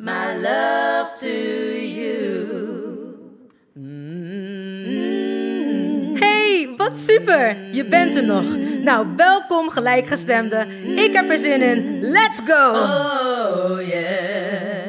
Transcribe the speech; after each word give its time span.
my 0.00 0.34
love 0.40 1.12
to 1.14 1.28
you. 1.76 2.48
Hey, 6.18 6.74
wat 6.76 6.98
super! 6.98 7.74
Je 7.74 7.88
bent 7.88 8.16
er 8.16 8.24
nog. 8.24 8.56
Nou, 8.82 9.06
welkom 9.16 9.70
gelijkgestemde. 9.70 10.66
Ik 10.96 11.12
heb 11.12 11.30
er 11.30 11.38
zin 11.38 11.62
in. 11.62 12.00
Let's 12.00 12.40
go! 12.44 12.70
Oh 12.70 13.88
yeah. 13.88 14.80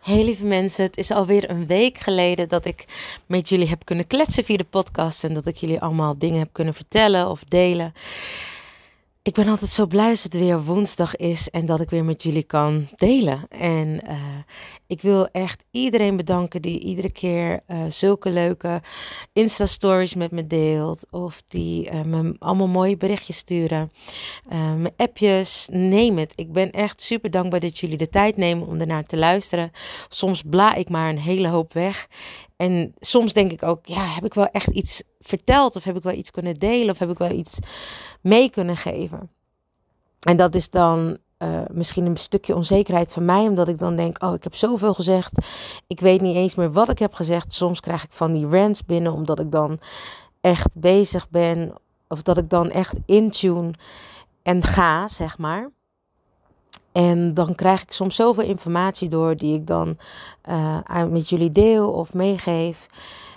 Hey 0.00 0.24
lieve 0.24 0.44
mensen, 0.44 0.84
het 0.84 0.96
is 0.96 1.10
alweer 1.10 1.50
een 1.50 1.66
week 1.66 1.98
geleden 1.98 2.48
dat 2.48 2.64
ik 2.64 2.84
met 3.26 3.48
jullie 3.48 3.68
heb 3.68 3.84
kunnen 3.84 4.06
kletsen 4.06 4.44
via 4.44 4.56
de 4.56 4.64
podcast 4.64 5.24
en 5.24 5.34
dat 5.34 5.46
ik 5.46 5.56
jullie 5.56 5.80
allemaal 5.80 6.18
dingen 6.18 6.38
heb 6.38 6.48
kunnen 6.52 6.74
vertellen 6.74 7.28
of 7.28 7.44
delen. 7.44 7.92
Ik 9.24 9.34
ben 9.34 9.48
altijd 9.48 9.70
zo 9.70 9.86
blij 9.86 10.08
als 10.08 10.22
het 10.22 10.34
weer 10.34 10.64
woensdag 10.64 11.16
is 11.16 11.50
en 11.50 11.66
dat 11.66 11.80
ik 11.80 11.90
weer 11.90 12.04
met 12.04 12.22
jullie 12.22 12.42
kan 12.42 12.88
delen. 12.96 13.48
En 13.48 14.00
eh, 14.06 14.16
ik 14.86 15.00
wil 15.00 15.28
echt 15.28 15.64
iedereen 15.70 16.16
bedanken 16.16 16.62
die 16.62 16.80
iedere 16.80 17.12
keer 17.12 17.60
eh, 17.66 17.84
zulke 17.88 18.30
leuke 18.30 18.82
Insta-stories 19.32 20.14
met 20.14 20.30
me 20.30 20.46
deelt. 20.46 21.06
Of 21.10 21.42
die 21.48 21.88
eh, 21.88 22.02
me 22.02 22.34
allemaal 22.38 22.68
mooie 22.68 22.96
berichtjes 22.96 23.36
sturen. 23.36 23.90
Mijn 24.48 24.92
appjes, 24.96 25.68
neem 25.72 26.18
het. 26.18 26.32
Ik 26.36 26.52
ben 26.52 26.70
echt 26.70 27.02
super 27.02 27.30
dankbaar 27.30 27.60
dat 27.60 27.78
jullie 27.78 27.96
de 27.96 28.08
tijd 28.08 28.36
nemen 28.36 28.66
om 28.66 28.80
ernaar 28.80 29.06
te 29.06 29.16
luisteren. 29.16 29.70
Soms 30.08 30.42
bla 30.42 30.74
ik 30.74 30.88
maar 30.88 31.08
een 31.08 31.18
hele 31.18 31.48
hoop 31.48 31.72
weg. 31.72 32.08
En 32.56 32.94
soms 32.98 33.32
denk 33.32 33.52
ik 33.52 33.62
ook, 33.62 33.86
ja, 33.86 34.06
heb 34.06 34.24
ik 34.24 34.34
wel 34.34 34.48
echt 34.48 34.68
iets 34.68 35.02
verteld? 35.26 35.76
Of 35.76 35.84
heb 35.84 35.96
ik 35.96 36.02
wel 36.02 36.12
iets 36.12 36.30
kunnen 36.30 36.54
delen? 36.58 36.90
Of 36.90 36.98
heb 36.98 37.10
ik 37.10 37.18
wel 37.18 37.30
iets 37.30 37.58
mee 38.20 38.50
kunnen 38.50 38.76
geven? 38.76 39.30
En 40.20 40.36
dat 40.36 40.54
is 40.54 40.70
dan 40.70 41.18
eh, 41.36 41.60
misschien 41.72 42.06
een 42.06 42.16
stukje 42.16 42.54
onzekerheid 42.54 43.12
van 43.12 43.24
mij, 43.24 43.46
omdat 43.48 43.68
ik 43.68 43.78
dan 43.78 43.96
denk: 43.96 44.22
Oh, 44.22 44.34
ik 44.34 44.42
heb 44.42 44.54
zoveel 44.54 44.94
gezegd. 44.94 45.46
Ik 45.86 46.00
weet 46.00 46.20
niet 46.20 46.36
eens 46.36 46.54
meer 46.54 46.72
wat 46.72 46.88
ik 46.88 46.98
heb 46.98 47.14
gezegd. 47.14 47.52
Soms 47.52 47.80
krijg 47.80 48.04
ik 48.04 48.12
van 48.12 48.32
die 48.32 48.46
rants 48.46 48.84
binnen, 48.84 49.12
omdat 49.12 49.40
ik 49.40 49.50
dan 49.50 49.78
echt 50.40 50.80
bezig 50.80 51.30
ben, 51.30 51.72
of 52.08 52.22
dat 52.22 52.38
ik 52.38 52.48
dan 52.48 52.70
echt 52.70 52.96
in 53.06 53.30
tune 53.30 53.70
en 54.42 54.62
ga, 54.62 55.08
zeg 55.08 55.38
maar. 55.38 55.70
En 56.92 57.34
dan 57.34 57.54
krijg 57.54 57.82
ik 57.82 57.92
soms 57.92 58.14
zoveel 58.14 58.44
informatie 58.44 59.08
door 59.08 59.36
die 59.36 59.54
ik 59.54 59.66
dan 59.66 59.96
aan- 60.82 61.12
met 61.12 61.28
jullie 61.28 61.52
deel 61.52 61.90
of 61.90 62.14
meegeef. 62.14 62.86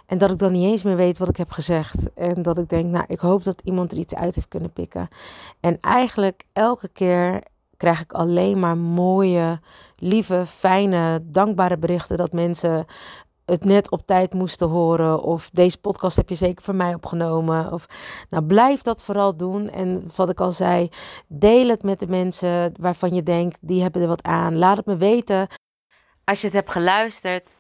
En 0.08 0.18
dat 0.18 0.32
ik 0.32 0.38
dan 0.38 0.52
niet 0.52 0.64
eens 0.64 0.84
meer 0.84 0.96
weet 0.96 1.18
wat 1.18 1.30
ik 1.30 1.38
heb 1.38 1.52
gezegd. 1.52 2.14
En 2.14 2.42
dat 2.42 2.58
ik 2.58 2.70
denk, 2.70 2.86
nou, 2.86 3.06
ik 3.08 3.20
hoop 3.20 3.44
dat 3.44 3.62
iemand 3.64 3.92
er 3.92 3.98
iets 3.98 4.16
uit 4.16 4.36
heeft 4.36 4.48
kunnen 4.48 4.74
pikken. 4.74 5.08
En 5.60 5.78
eigenlijk 5.82 6.44
elke 6.54 6.88
keer 6.88 7.44
krijg 7.78 8.02
ik 8.02 8.14
alleen 8.14 8.60
maar 8.60 8.78
mooie, 8.78 9.60
lieve, 9.96 10.46
fijne, 10.46 11.20
dankbare 11.24 11.78
berichten 11.78 12.18
dat 12.18 12.34
mensen 12.34 12.86
het 13.46 13.64
net 13.64 13.92
op 13.92 14.06
tijd 14.06 14.34
moesten 14.34 14.68
horen. 14.68 15.22
Of 15.22 15.50
deze 15.50 15.80
podcast 15.80 16.18
heb 16.18 16.30
je 16.30 16.36
zeker 16.36 16.64
voor 16.64 16.76
mij 16.76 16.94
opgenomen. 16.94 17.72
Of 17.72 17.86
nou, 18.30 18.44
blijf 18.44 18.82
dat 18.82 19.04
vooral 19.04 19.38
doen. 19.38 19.70
En 19.70 20.04
wat 20.16 20.30
ik 20.30 20.40
al 20.40 20.52
zei, 20.52 20.90
deel 21.28 21.68
het 21.68 21.84
met 21.84 22.00
de 22.00 22.08
mensen 22.08 22.74
waarvan 22.80 23.14
je 23.14 23.24
denkt, 23.24 23.58
die 23.62 23.82
hebben 23.82 24.02
er 24.02 24.08
wat 24.08 24.24
aan. 24.24 24.58
Laat 24.58 24.78
het 24.78 24.86
me 24.86 24.98
weten. 24.98 25.48
Als 26.24 26.40
je 26.40 26.46
het 26.46 26.56
hebt 26.56 26.72
geluisterd, 26.72 27.56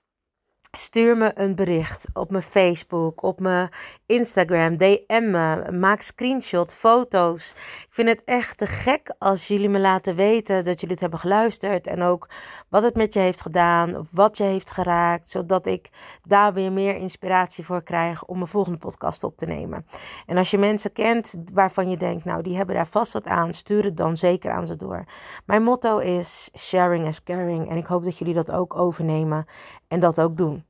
stuur 0.72 1.18
me 1.18 1.32
een 1.36 1.56
bericht 1.56 2.08
op 2.14 2.32
mijn 2.32 2.44
Facebook, 2.44 3.24
op 3.24 3.40
mijn 3.40 3.70
Instagram, 4.06 4.78
DM 4.78 5.30
me, 5.32 5.72
maak 5.72 6.02
screenshot, 6.02 6.74
foto's. 6.74 7.52
Ik 7.52 7.88
vind 7.90 8.10
het 8.10 8.24
echt 8.26 8.58
te 8.58 8.66
gek 8.66 9.16
als 9.20 9.48
jullie 9.48 9.70
me 9.70 9.80
laten 9.80 10.16
weten 10.16 10.66
dat 10.66 10.80
jullie 10.80 10.94
het 10.94 11.02
hebben 11.02 11.20
geluisterd 11.20 11.88
en 11.88 12.02
ook 12.02 12.30
wat 12.70 12.84
het 12.84 12.96
met 12.96 13.14
je 13.14 13.20
heeft 13.20 13.42
gedaan 13.42 13.98
of 13.98 14.08
wat 14.12 14.38
je 14.38 14.44
heeft 14.44 14.72
geraakt, 14.72 15.30
zodat 15.30 15.66
ik 15.66 15.90
daar 16.22 16.54
weer 16.54 16.72
meer 16.72 16.96
inspiratie 16.96 17.66
voor 17.66 17.84
krijg 17.84 18.26
om 18.26 18.36
mijn 18.38 18.50
volgende 18.50 18.78
podcast 18.78 19.24
op 19.24 19.38
te 19.38 19.46
nemen. 19.46 19.86
En 20.26 20.38
als 20.38 20.52
je 20.52 20.58
mensen 20.58 20.92
kent 20.92 21.36
waarvan 21.54 21.90
je 21.90 21.98
denkt, 21.98 22.26
nou 22.26 22.42
die 22.42 22.56
hebben 22.56 22.76
daar 22.76 22.88
vast 22.88 23.14
wat 23.14 23.26
aan, 23.26 23.54
stuur 23.54 23.84
het 23.84 23.98
dan 23.98 24.18
zeker 24.18 24.52
aan 24.52 24.68
ze 24.68 24.76
door. 24.76 25.06
Mijn 25.46 25.64
motto 25.64 25.98
is 25.98 26.50
sharing 26.58 27.08
is 27.08 27.24
caring 27.24 27.70
en 27.70 27.78
ik 27.78 27.86
hoop 27.86 28.04
dat 28.04 28.18
jullie 28.18 28.34
dat 28.34 28.52
ook 28.52 28.76
overnemen 28.76 29.46
en 29.88 30.00
dat 30.00 30.22
ook 30.22 30.38
doen. 30.38 30.66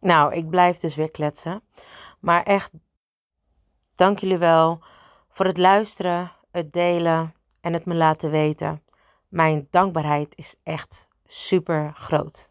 Nou, 0.00 0.34
ik 0.34 0.50
blijf 0.50 0.78
dus 0.78 0.94
weer 0.94 1.10
kletsen. 1.10 1.62
Maar 2.20 2.42
echt, 2.42 2.70
dank 3.94 4.18
jullie 4.18 4.38
wel 4.38 4.82
voor 5.28 5.46
het 5.46 5.58
luisteren, 5.58 6.32
het 6.50 6.72
delen 6.72 7.34
en 7.60 7.72
het 7.72 7.84
me 7.84 7.94
laten 7.94 8.30
weten. 8.30 8.82
Mijn 9.28 9.68
dankbaarheid 9.70 10.32
is 10.36 10.56
echt 10.62 11.08
super 11.26 11.92
groot. 11.94 12.48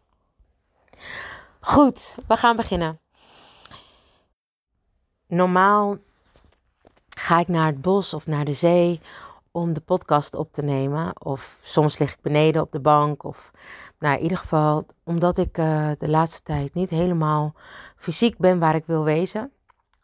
Goed, 1.60 2.18
we 2.28 2.36
gaan 2.36 2.56
beginnen. 2.56 3.00
Normaal 5.26 5.96
ga 7.08 7.38
ik 7.38 7.48
naar 7.48 7.66
het 7.66 7.80
bos 7.80 8.14
of 8.14 8.26
naar 8.26 8.44
de 8.44 8.52
zee 8.52 9.00
om 9.52 9.72
de 9.72 9.80
podcast 9.80 10.34
op 10.34 10.52
te 10.52 10.62
nemen. 10.62 11.24
Of 11.24 11.58
soms 11.62 11.98
lig 11.98 12.12
ik 12.12 12.20
beneden 12.20 12.62
op 12.62 12.72
de 12.72 12.80
bank. 12.80 13.24
Of 13.24 13.50
nou, 13.98 14.16
in 14.16 14.22
ieder 14.22 14.38
geval, 14.38 14.86
omdat 15.04 15.38
ik 15.38 15.58
eh, 15.58 15.90
de 15.98 16.08
laatste 16.08 16.42
tijd 16.42 16.74
niet 16.74 16.90
helemaal 16.90 17.54
fysiek 17.96 18.38
ben 18.38 18.58
waar 18.58 18.74
ik 18.74 18.86
wil 18.86 19.04
wezen, 19.04 19.52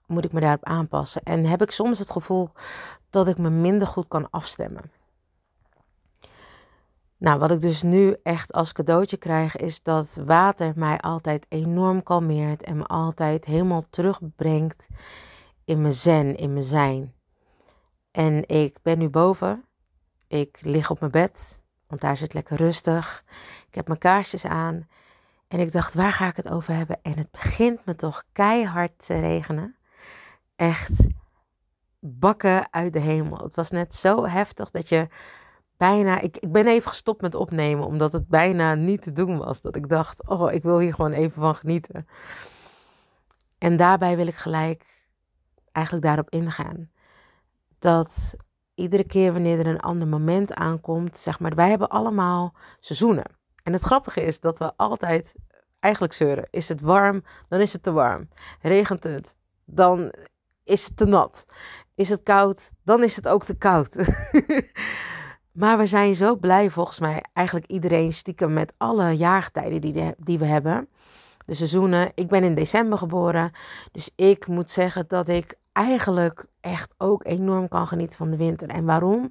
moet 0.07 0.25
ik 0.25 0.33
me 0.33 0.41
daarop 0.41 0.65
aanpassen. 0.65 1.23
En 1.23 1.45
heb 1.45 1.63
ik 1.63 1.71
soms 1.71 1.99
het 1.99 2.11
gevoel 2.11 2.51
dat 3.11 3.27
ik 3.27 3.39
me 3.39 3.51
minder 3.51 3.87
goed 3.87 4.09
kan 4.09 4.31
afstemmen. 4.31 4.91
Nou, 7.17 7.39
wat 7.39 7.51
ik 7.51 7.61
dus 7.61 7.83
nu 7.83 8.17
echt 8.23 8.53
als 8.53 8.73
cadeautje 8.73 9.17
krijg, 9.17 9.57
is 9.57 9.83
dat 9.83 10.21
water 10.25 10.73
mij 10.77 10.99
altijd 10.99 11.47
enorm 11.49 12.03
kalmeert 12.03 12.63
en 12.63 12.77
me 12.77 12.85
altijd 12.85 13.45
helemaal 13.45 13.83
terugbrengt 13.91 14.87
in 15.65 15.81
mijn 15.81 15.95
zen, 15.95 16.37
in 16.37 16.53
mijn 16.53 16.65
zijn. 16.65 17.18
En 18.19 18.49
ik 18.49 18.79
ben 18.83 18.99
nu 18.99 19.09
boven. 19.09 19.65
Ik 20.29 20.59
lig 20.62 20.91
op 20.91 21.01
mijn 21.01 21.12
bed, 21.12 21.61
want 21.87 22.01
daar 22.01 22.17
zit 22.17 22.34
lekker 22.34 22.56
rustig. 22.56 23.25
Ik 23.69 23.75
heb 23.75 23.87
mijn 23.87 23.99
kaarsjes 23.99 24.45
aan. 24.45 24.89
En 25.49 25.61
ik 25.61 25.73
dacht, 25.73 25.95
waar 25.95 26.12
ga 26.12 26.27
ik 26.27 26.37
het 26.37 26.49
over 26.49 26.75
hebben? 26.75 26.99
En 27.03 27.19
het 27.19 27.31
begint 27.31 27.85
me 27.85 27.94
toch 27.94 28.25
keihard 28.32 29.06
te 29.06 29.20
regenen. 29.20 29.76
Echt 30.56 31.06
bakken 32.00 32.73
uit 32.73 32.93
de 32.93 32.99
hemel. 32.99 33.38
Het 33.38 33.55
was 33.55 33.70
net 33.70 33.94
zo 33.94 34.26
heftig 34.26 34.70
dat 34.70 34.88
je 34.88 35.09
bijna... 35.76 36.20
Ik, 36.20 36.37
ik 36.37 36.53
ben 36.53 36.67
even 36.67 36.88
gestopt 36.88 37.20
met 37.20 37.35
opnemen, 37.35 37.87
omdat 37.87 38.12
het 38.12 38.29
bijna 38.29 38.75
niet 38.75 39.03
te 39.03 39.12
doen 39.12 39.38
was. 39.38 39.61
Dat 39.61 39.76
ik 39.76 39.88
dacht, 39.88 40.29
oh, 40.29 40.53
ik 40.53 40.62
wil 40.62 40.79
hier 40.79 40.94
gewoon 40.94 41.12
even 41.12 41.41
van 41.41 41.55
genieten. 41.55 42.09
En 43.59 43.76
daarbij 43.76 44.17
wil 44.17 44.26
ik 44.26 44.37
gelijk 44.37 45.06
eigenlijk 45.73 46.06
daarop 46.06 46.31
ingaan. 46.31 46.91
Dat 47.79 48.35
iedere 48.75 49.05
keer 49.05 49.33
wanneer 49.33 49.59
er 49.59 49.67
een 49.67 49.81
ander 49.81 50.07
moment 50.07 50.55
aankomt, 50.55 51.17
zeg 51.17 51.41
maar, 51.41 51.55
wij 51.55 51.69
hebben 51.69 51.89
allemaal 51.89 52.55
seizoenen. 52.81 53.37
En 53.63 53.73
het 53.73 53.83
grappige 53.83 54.23
is 54.23 54.41
dat 54.41 54.59
we 54.59 54.73
altijd 54.77 55.35
eigenlijk 55.81 56.13
zeuren. 56.13 56.49
Is 56.51 56.69
het 56.69 56.81
warm, 56.81 57.23
dan 57.49 57.61
is 57.61 57.73
het 57.73 57.83
te 57.83 57.93
warm. 57.93 58.29
Regent 58.61 59.05
het, 59.05 59.37
dan 59.65 60.13
is 60.65 60.85
het 60.85 60.97
te 60.97 61.05
nat. 61.05 61.47
Is 61.95 62.09
het 62.09 62.23
koud, 62.23 62.73
dan 62.85 63.03
is 63.03 63.17
het 63.17 63.29
ook 63.29 63.45
te 63.45 63.55
koud. 63.55 63.97
maar 65.61 65.79
we 65.79 65.87
zijn 65.87 66.15
zo 66.15 66.37
blij, 66.37 66.71
volgens 66.71 67.01
mij, 67.01 67.25
eigenlijk 67.33 67.67
iedereen 67.67 68.13
stiekem 68.13 68.53
met 68.53 68.75
alle 68.77 69.17
jaargetijden 69.17 69.81
die, 69.81 70.15
die 70.19 70.39
we 70.39 70.45
hebben. 70.45 70.89
de 71.47 71.55
seizoenen. 71.55 72.13
Ik 72.15 72.29
ben 72.29 72.45
in 72.45 72.55
december 72.55 72.99
geboren. 72.99 73.53
Dus 73.93 74.11
ik 74.17 74.47
moet 74.47 74.71
zeggen 74.71 75.05
dat 75.09 75.29
ik 75.29 75.59
eigenlijk 75.79 76.47
echt 76.61 76.95
ook 76.97 77.25
enorm 77.25 77.69
kan 77.69 77.87
genieten 77.87 78.17
van 78.17 78.31
de 78.31 78.37
winter. 78.37 78.69
En 78.69 78.85
waarom? 78.85 79.31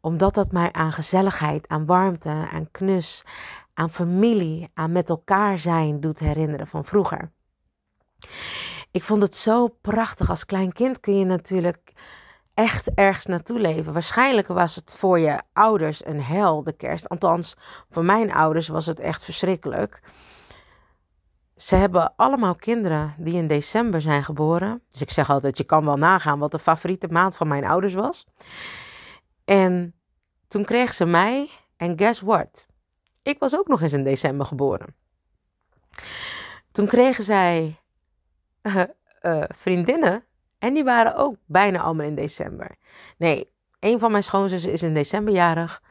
Omdat 0.00 0.34
dat 0.34 0.52
mij 0.52 0.72
aan 0.72 0.92
gezelligheid, 0.92 1.68
aan 1.68 1.86
warmte, 1.86 2.48
aan 2.52 2.70
knus, 2.70 3.24
aan 3.74 3.90
familie, 3.90 4.70
aan 4.74 4.92
met 4.92 5.08
elkaar 5.08 5.58
zijn 5.58 6.00
doet 6.00 6.18
herinneren 6.18 6.66
van 6.66 6.84
vroeger. 6.84 7.30
Ik 8.90 9.02
vond 9.02 9.22
het 9.22 9.36
zo 9.36 9.68
prachtig. 9.68 10.30
Als 10.30 10.46
klein 10.46 10.72
kind 10.72 11.00
kun 11.00 11.18
je 11.18 11.24
natuurlijk 11.24 11.92
echt 12.54 12.94
ergens 12.94 13.26
naartoe 13.26 13.58
leven. 13.58 13.92
Waarschijnlijk 13.92 14.48
was 14.48 14.76
het 14.76 14.94
voor 14.96 15.18
je 15.18 15.40
ouders 15.52 16.06
een 16.06 16.22
hel, 16.22 16.62
de 16.62 16.72
kerst. 16.72 17.08
Althans, 17.08 17.56
voor 17.90 18.04
mijn 18.04 18.32
ouders 18.32 18.68
was 18.68 18.86
het 18.86 19.00
echt 19.00 19.24
verschrikkelijk. 19.24 20.00
Ze 21.58 21.76
hebben 21.76 22.12
allemaal 22.16 22.54
kinderen 22.54 23.14
die 23.18 23.34
in 23.34 23.46
december 23.46 24.00
zijn 24.00 24.24
geboren. 24.24 24.82
Dus 24.90 25.00
ik 25.00 25.10
zeg 25.10 25.30
altijd, 25.30 25.58
je 25.58 25.64
kan 25.64 25.84
wel 25.84 25.96
nagaan 25.96 26.38
wat 26.38 26.50
de 26.50 26.58
favoriete 26.58 27.08
maand 27.08 27.36
van 27.36 27.48
mijn 27.48 27.64
ouders 27.64 27.94
was. 27.94 28.26
En 29.44 29.94
toen 30.48 30.64
kreeg 30.64 30.94
ze 30.94 31.04
mij 31.04 31.48
en 31.76 31.98
guess 31.98 32.20
what? 32.20 32.66
Ik 33.22 33.38
was 33.38 33.56
ook 33.56 33.68
nog 33.68 33.82
eens 33.82 33.92
in 33.92 34.04
december 34.04 34.46
geboren. 34.46 34.94
Toen 36.72 36.86
kregen 36.86 37.24
zij 37.24 37.80
uh, 38.62 38.82
uh, 39.22 39.44
vriendinnen 39.48 40.24
en 40.58 40.74
die 40.74 40.84
waren 40.84 41.16
ook 41.16 41.36
bijna 41.46 41.80
allemaal 41.80 42.06
in 42.06 42.14
december. 42.14 42.76
Nee, 43.16 43.50
een 43.80 43.98
van 43.98 44.10
mijn 44.10 44.22
schoonzussen 44.22 44.72
is 44.72 44.82
in 44.82 44.94
december 44.94 45.34
jarig. 45.34 45.82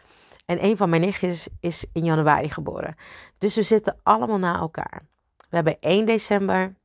En 0.45 0.63
een 0.63 0.77
van 0.77 0.89
mijn 0.89 1.01
nichtjes 1.01 1.47
is 1.59 1.85
in 1.93 2.03
januari 2.03 2.49
geboren. 2.49 2.95
Dus 3.37 3.55
we 3.55 3.61
zitten 3.61 3.99
allemaal 4.03 4.37
na 4.37 4.57
elkaar. 4.59 5.01
We 5.49 5.55
hebben 5.55 5.77
1 5.79 6.05
december, 6.05 6.75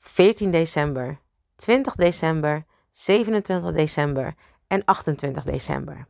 14 0.00 0.50
december, 0.50 1.18
20 1.56 1.94
december, 1.94 2.64
27 2.92 3.72
december 3.72 4.34
en 4.66 4.84
28 4.84 5.44
december. 5.44 6.06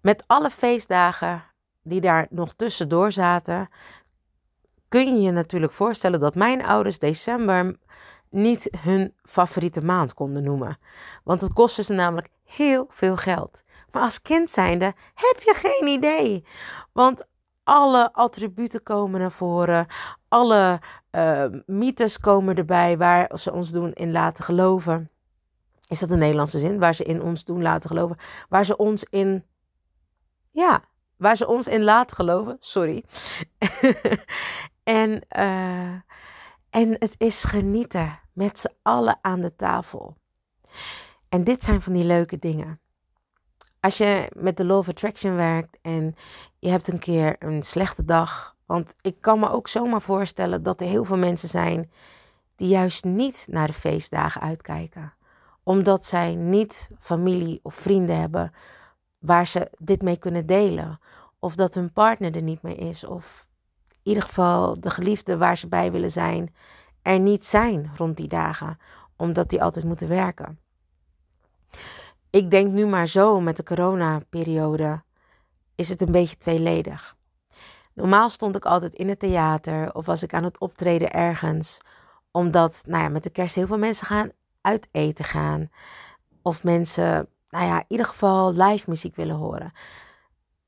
Met 0.00 0.24
alle 0.26 0.50
feestdagen 0.50 1.44
die 1.82 2.00
daar 2.00 2.26
nog 2.30 2.54
tussendoor 2.54 3.12
zaten, 3.12 3.68
kun 4.88 5.14
je 5.14 5.22
je 5.22 5.30
natuurlijk 5.30 5.72
voorstellen 5.72 6.20
dat 6.20 6.34
mijn 6.34 6.64
ouders 6.64 6.98
december 6.98 7.76
niet 8.30 8.68
hun 8.78 9.14
favoriete 9.22 9.80
maand 9.80 10.14
konden 10.14 10.42
noemen. 10.42 10.78
Want 11.24 11.40
het 11.40 11.52
kostte 11.52 11.82
ze 11.82 11.92
namelijk 11.92 12.28
heel 12.44 12.86
veel 12.90 13.16
geld. 13.16 13.62
Maar 13.90 14.02
als 14.02 14.22
kind 14.22 14.50
zijnde 14.50 14.94
heb 15.14 15.42
je 15.44 15.54
geen 15.54 15.88
idee. 15.88 16.44
Want 16.92 17.26
alle 17.64 18.12
attributen 18.12 18.82
komen 18.82 19.20
naar 19.20 19.32
voren. 19.32 19.86
Alle 20.28 20.80
uh, 21.12 21.44
mythes 21.66 22.18
komen 22.18 22.56
erbij 22.56 22.98
waar 22.98 23.38
ze 23.38 23.52
ons 23.52 23.70
doen 23.70 23.92
in 23.92 24.12
laten 24.12 24.44
geloven. 24.44 25.10
Is 25.88 25.98
dat 25.98 26.10
een 26.10 26.18
Nederlandse 26.18 26.58
zin? 26.58 26.78
Waar 26.78 26.94
ze 26.94 27.04
in 27.04 27.22
ons 27.22 27.44
doen 27.44 27.62
laten 27.62 27.88
geloven. 27.88 28.16
Waar 28.48 28.64
ze 28.64 28.76
ons 28.76 29.04
in. 29.04 29.44
Ja, 30.50 30.82
waar 31.16 31.36
ze 31.36 31.46
ons 31.46 31.66
in 31.66 31.82
laten 31.82 32.16
geloven. 32.16 32.56
Sorry. 32.60 33.04
en, 34.82 35.22
uh, 35.36 35.94
en 36.70 36.90
het 36.98 37.14
is 37.18 37.44
genieten 37.44 38.18
met 38.32 38.58
z'n 38.58 38.72
allen 38.82 39.18
aan 39.20 39.40
de 39.40 39.54
tafel. 39.56 40.16
En 41.28 41.44
dit 41.44 41.62
zijn 41.62 41.82
van 41.82 41.92
die 41.92 42.04
leuke 42.04 42.38
dingen. 42.38 42.80
Als 43.84 43.96
je 43.96 44.28
met 44.36 44.56
de 44.56 44.64
Law 44.64 44.78
of 44.78 44.88
Attraction 44.88 45.34
werkt 45.34 45.78
en 45.82 46.14
je 46.58 46.70
hebt 46.70 46.88
een 46.88 46.98
keer 46.98 47.36
een 47.38 47.62
slechte 47.62 48.04
dag. 48.04 48.56
Want 48.66 48.94
ik 49.00 49.20
kan 49.20 49.38
me 49.38 49.50
ook 49.50 49.68
zomaar 49.68 50.02
voorstellen 50.02 50.62
dat 50.62 50.80
er 50.80 50.86
heel 50.86 51.04
veel 51.04 51.16
mensen 51.16 51.48
zijn 51.48 51.90
die 52.56 52.68
juist 52.68 53.04
niet 53.04 53.46
naar 53.50 53.66
de 53.66 53.72
feestdagen 53.72 54.40
uitkijken. 54.40 55.12
Omdat 55.62 56.04
zij 56.04 56.34
niet 56.34 56.90
familie 57.00 57.60
of 57.62 57.74
vrienden 57.74 58.20
hebben 58.20 58.52
waar 59.18 59.46
ze 59.46 59.70
dit 59.78 60.02
mee 60.02 60.16
kunnen 60.16 60.46
delen. 60.46 61.00
Of 61.38 61.54
dat 61.54 61.74
hun 61.74 61.92
partner 61.92 62.36
er 62.36 62.42
niet 62.42 62.62
mee 62.62 62.76
is. 62.76 63.04
Of 63.04 63.46
in 63.90 63.98
ieder 64.02 64.22
geval 64.22 64.80
de 64.80 64.90
geliefde 64.90 65.36
waar 65.36 65.58
ze 65.58 65.68
bij 65.68 65.92
willen 65.92 66.10
zijn 66.10 66.54
er 67.02 67.18
niet 67.18 67.46
zijn 67.46 67.90
rond 67.96 68.16
die 68.16 68.28
dagen, 68.28 68.78
omdat 69.16 69.50
die 69.50 69.62
altijd 69.62 69.84
moeten 69.84 70.08
werken. 70.08 70.58
Ik 72.34 72.50
denk 72.50 72.72
nu 72.72 72.86
maar 72.86 73.06
zo 73.06 73.40
met 73.40 73.56
de 73.56 73.62
coronaperiode 73.62 75.02
is 75.74 75.88
het 75.88 76.00
een 76.00 76.10
beetje 76.10 76.36
tweeledig. 76.36 77.16
Normaal 77.92 78.30
stond 78.30 78.56
ik 78.56 78.64
altijd 78.64 78.94
in 78.94 79.08
het 79.08 79.18
theater 79.18 79.94
of 79.94 80.06
was 80.06 80.22
ik 80.22 80.34
aan 80.34 80.44
het 80.44 80.58
optreden 80.58 81.12
ergens, 81.12 81.80
omdat 82.30 82.82
nou 82.86 83.02
ja, 83.02 83.08
met 83.08 83.22
de 83.22 83.30
kerst 83.30 83.54
heel 83.54 83.66
veel 83.66 83.78
mensen 83.78 84.06
gaan 84.06 84.30
uit 84.60 84.88
eten 84.90 85.24
gaan. 85.24 85.70
Of 86.42 86.62
mensen, 86.62 87.28
nou 87.50 87.66
ja, 87.66 87.78
in 87.78 87.84
ieder 87.88 88.06
geval 88.06 88.52
live 88.52 88.90
muziek 88.90 89.16
willen 89.16 89.36
horen. 89.36 89.72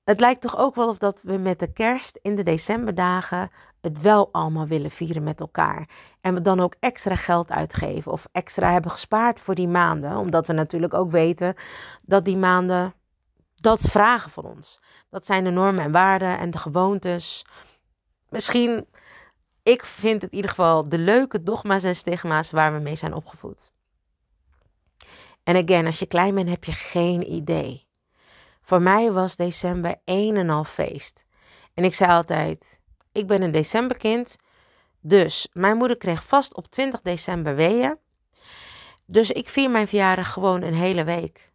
Het 0.06 0.20
lijkt 0.20 0.40
toch 0.40 0.56
ook 0.56 0.74
wel 0.74 0.88
of 0.88 0.98
dat 0.98 1.22
we 1.22 1.36
met 1.36 1.58
de 1.58 1.72
kerst 1.72 2.18
in 2.22 2.34
de 2.34 2.42
decemberdagen 2.42 3.50
het 3.80 4.00
wel 4.00 4.28
allemaal 4.32 4.66
willen 4.66 4.90
vieren 4.90 5.22
met 5.22 5.40
elkaar. 5.40 5.88
En 6.20 6.34
we 6.34 6.40
dan 6.40 6.60
ook 6.60 6.74
extra 6.80 7.16
geld 7.16 7.50
uitgeven 7.50 8.12
of 8.12 8.28
extra 8.32 8.72
hebben 8.72 8.90
gespaard 8.90 9.40
voor 9.40 9.54
die 9.54 9.68
maanden. 9.68 10.16
Omdat 10.16 10.46
we 10.46 10.52
natuurlijk 10.52 10.94
ook 10.94 11.10
weten 11.10 11.54
dat 12.02 12.24
die 12.24 12.36
maanden 12.36 12.94
dat 13.54 13.80
vragen 13.80 14.30
van 14.30 14.44
ons. 14.44 14.80
Dat 15.10 15.26
zijn 15.26 15.44
de 15.44 15.50
normen 15.50 15.84
en 15.84 15.92
waarden 15.92 16.38
en 16.38 16.50
de 16.50 16.58
gewoontes. 16.58 17.44
Misschien, 18.28 18.86
ik 19.62 19.84
vind 19.84 20.22
het 20.22 20.30
in 20.30 20.36
ieder 20.36 20.50
geval 20.50 20.88
de 20.88 20.98
leuke 20.98 21.42
dogma's 21.42 21.84
en 21.84 21.96
stigma's 21.96 22.50
waar 22.50 22.72
we 22.72 22.78
mee 22.78 22.96
zijn 22.96 23.14
opgevoed. 23.14 23.72
En 25.42 25.56
again, 25.56 25.86
als 25.86 25.98
je 25.98 26.06
klein 26.06 26.34
bent 26.34 26.48
heb 26.48 26.64
je 26.64 26.72
geen 26.72 27.32
idee. 27.32 27.85
Voor 28.66 28.82
mij 28.82 29.12
was 29.12 29.36
december 29.36 29.94
een 30.04 30.36
en 30.36 30.50
al 30.50 30.64
feest. 30.64 31.24
En 31.74 31.84
ik 31.84 31.94
zei 31.94 32.10
altijd, 32.10 32.80
ik 33.12 33.26
ben 33.26 33.42
een 33.42 33.50
decemberkind. 33.52 34.36
Dus 35.00 35.48
mijn 35.52 35.76
moeder 35.76 35.96
kreeg 35.96 36.24
vast 36.24 36.54
op 36.54 36.66
20 36.70 37.00
december 37.00 37.54
weeën. 37.54 37.98
Dus 39.04 39.30
ik 39.30 39.48
vier 39.48 39.70
mijn 39.70 39.88
verjaardag 39.88 40.32
gewoon 40.32 40.62
een 40.62 40.74
hele 40.74 41.04
week. 41.04 41.52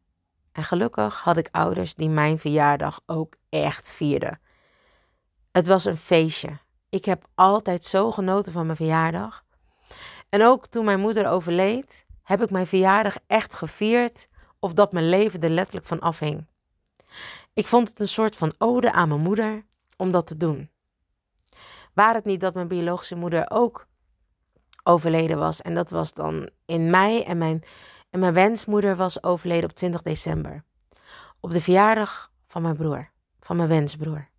En 0.52 0.64
gelukkig 0.64 1.22
had 1.22 1.38
ik 1.38 1.48
ouders 1.52 1.96
die 1.96 2.10
mijn 2.10 2.40
verjaardag 2.40 3.02
ook 3.06 3.36
echt 3.50 3.90
vierden. 3.90 4.40
Het 5.52 5.68
was 5.68 5.86
een 5.86 5.98
feestje. 5.98 6.60
Ik 6.90 7.06
heb 7.06 7.28
altijd 7.36 7.86
zo 7.86 8.12
genoten 8.12 8.52
van 8.52 8.66
mijn 8.66 8.78
verjaardag. 8.78 9.44
En 10.30 10.46
ook 10.46 10.68
toen 10.68 10.86
mijn 10.86 11.00
moeder 11.00 11.28
overleed, 11.28 12.06
heb 12.24 12.42
ik 12.42 12.50
mijn 12.50 12.68
verjaardag 12.68 13.16
echt 13.28 13.54
gevierd 13.54 14.28
of 14.60 14.74
dat 14.74 14.92
mijn 14.92 15.10
leven 15.10 15.42
er 15.42 15.50
letterlijk 15.50 15.88
van 15.88 16.00
afhing. 16.00 16.50
Ik 17.54 17.68
vond 17.68 17.88
het 17.88 18.00
een 18.00 18.08
soort 18.08 18.36
van 18.36 18.54
ode 18.58 18.92
aan 18.92 19.08
mijn 19.08 19.22
moeder 19.22 19.66
om 19.98 20.12
dat 20.12 20.28
te 20.28 20.38
doen. 20.38 20.70
Waar 21.94 22.14
het 22.14 22.26
niet 22.26 22.42
dat 22.42 22.54
mijn 22.54 22.68
biologische 22.68 23.16
moeder 23.16 23.50
ook 23.50 23.88
overleden 24.84 25.38
was. 25.38 25.62
En 25.62 25.74
dat 25.74 25.90
was 25.90 26.14
dan 26.14 26.50
in 26.66 26.90
mei. 26.90 27.22
En 27.22 27.38
mijn, 27.38 27.64
en 28.10 28.20
mijn 28.20 28.34
wensmoeder 28.34 28.96
was 28.96 29.24
overleden 29.24 29.70
op 29.70 29.76
20 29.76 30.02
december. 30.02 30.64
Op 31.40 31.52
de 31.52 31.62
verjaardag 31.62 32.32
van 32.48 32.62
mijn 32.62 32.76
broer. 32.76 33.10
Van 33.40 33.56
mijn 33.56 33.70
wensbroer. 33.70 34.30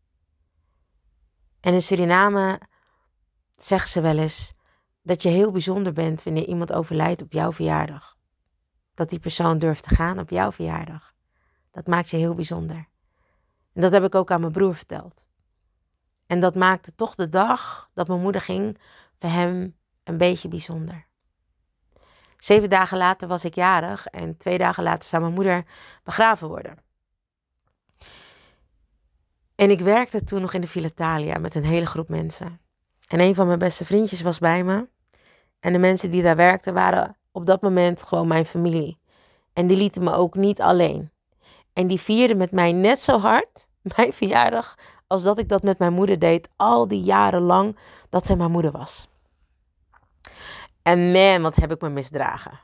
En 1.61 1.75
in 1.75 1.83
Suriname 1.83 2.61
zeggen 3.57 3.89
ze 3.89 4.01
wel 4.01 4.19
eens 4.19 4.55
dat 5.03 5.23
je 5.23 5.29
heel 5.29 5.51
bijzonder 5.51 5.93
bent 5.93 6.23
wanneer 6.23 6.47
iemand 6.47 6.73
overlijdt 6.73 7.23
op 7.23 7.33
jouw 7.33 7.53
verjaardag. 7.53 8.17
Dat 8.95 9.11
die 9.11 9.19
persoon 9.19 9.59
durft 9.59 9.83
te 9.83 9.95
gaan 9.95 10.19
op 10.19 10.31
jouw 10.31 10.53
verjaardag. 10.53 11.12
Dat 11.73 11.87
maakt 11.87 12.11
je 12.11 12.17
heel 12.17 12.35
bijzonder. 12.35 12.89
En 13.73 13.81
dat 13.81 13.93
heb 13.93 14.05
ik 14.05 14.15
ook 14.15 14.31
aan 14.31 14.41
mijn 14.41 14.53
broer 14.53 14.75
verteld. 14.75 15.27
En 16.27 16.41
dat 16.41 16.55
maakte 16.55 16.95
toch 16.95 17.15
de 17.15 17.29
dag 17.29 17.91
dat 17.95 18.09
mijn 18.09 18.21
moeder 18.21 18.41
ging 18.41 18.79
voor 19.19 19.31
hem 19.31 19.77
een 20.05 20.17
beetje 20.17 20.49
bijzonder. 20.49 21.07
Zeven 22.39 22.71
dagen 22.71 22.99
later 22.99 23.29
was 23.29 23.45
ik 23.45 23.55
jarig 23.55 24.07
en 24.07 24.37
twee 24.37 24.59
dagen 24.59 24.83
later 24.83 25.09
zou 25.09 25.23
mijn 25.23 25.35
moeder 25.35 25.65
begraven 26.05 26.49
worden. 26.49 26.79
En 29.55 29.71
ik 29.71 29.81
werkte 29.81 30.25
toen 30.25 30.41
nog 30.41 30.53
in 30.53 30.61
de 30.61 30.69
Filatalia 30.69 31.39
met 31.39 31.55
een 31.55 31.65
hele 31.65 31.87
groep 31.87 32.09
mensen. 32.09 32.61
En 33.07 33.21
een 33.21 33.35
van 33.35 33.47
mijn 33.47 33.59
beste 33.59 33.85
vriendjes 33.85 34.23
was 34.23 34.39
bij 34.39 34.65
me. 34.65 34.89
En 35.61 35.73
de 35.73 35.79
mensen 35.79 36.11
die 36.11 36.23
daar 36.23 36.37
werkten 36.37 36.75
waren 36.75 37.17
op 37.33 37.47
dat 37.47 37.63
moment 37.63 38.03
gewoon 38.03 38.29
mijn 38.29 38.47
familie. 38.47 38.99
En 39.53 39.67
die 39.67 39.77
lieten 39.77 40.03
me 40.03 40.13
ook 40.13 40.35
niet 40.35 40.61
alleen. 40.61 41.12
En 41.73 41.87
die 41.87 42.01
vierden 42.01 42.37
met 42.37 42.51
mij 42.51 42.73
net 42.73 43.01
zo 43.01 43.19
hard 43.19 43.69
mijn 43.97 44.13
verjaardag 44.13 44.75
als 45.07 45.23
dat 45.23 45.39
ik 45.39 45.49
dat 45.49 45.63
met 45.63 45.79
mijn 45.79 45.93
moeder 45.93 46.19
deed 46.19 46.49
al 46.57 46.89
die 46.89 47.03
jaren 47.03 47.43
lang 47.43 47.77
dat 48.09 48.27
zij 48.27 48.37
mijn 48.37 48.51
moeder 48.51 48.71
was. 48.71 49.09
En 50.83 51.13
man, 51.13 51.43
wat 51.43 51.57
heb 51.57 51.71
ik 51.71 51.81
me 51.81 51.89
misdragen. 51.89 52.61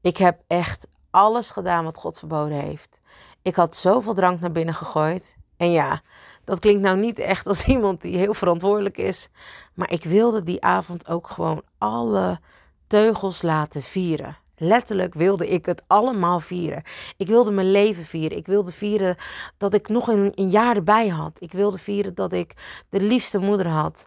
Ik 0.00 0.16
heb 0.16 0.40
echt 0.46 0.86
alles 1.10 1.50
gedaan 1.50 1.84
wat 1.84 1.96
God 1.96 2.18
verboden 2.18 2.58
heeft. 2.58 3.00
Ik 3.42 3.54
had 3.54 3.76
zoveel 3.76 4.14
drank 4.14 4.40
naar 4.40 4.52
binnen 4.52 4.74
gegooid. 4.74 5.36
En 5.56 5.70
ja, 5.70 6.00
dat 6.44 6.58
klinkt 6.58 6.82
nou 6.82 6.96
niet 6.96 7.18
echt 7.18 7.46
als 7.46 7.64
iemand 7.74 8.00
die 8.00 8.16
heel 8.16 8.34
verantwoordelijk 8.34 8.98
is. 8.98 9.30
Maar 9.74 9.90
ik 9.90 10.04
wilde 10.04 10.42
die 10.42 10.62
avond 10.62 11.08
ook 11.08 11.28
gewoon 11.28 11.62
alle 11.78 12.40
teugels 12.86 13.42
laten 13.42 13.82
vieren. 13.82 14.36
Letterlijk 14.62 15.14
wilde 15.14 15.48
ik 15.48 15.66
het 15.66 15.82
allemaal 15.86 16.40
vieren. 16.40 16.82
Ik 17.16 17.26
wilde 17.26 17.50
mijn 17.50 17.70
leven 17.70 18.04
vieren. 18.04 18.38
Ik 18.38 18.46
wilde 18.46 18.72
vieren 18.72 19.16
dat 19.58 19.74
ik 19.74 19.88
nog 19.88 20.08
een, 20.08 20.32
een 20.34 20.50
jaar 20.50 20.76
erbij 20.76 21.08
had. 21.08 21.42
Ik 21.42 21.52
wilde 21.52 21.78
vieren 21.78 22.14
dat 22.14 22.32
ik 22.32 22.54
de 22.88 23.00
liefste 23.00 23.38
moeder 23.38 23.68
had. 23.68 24.06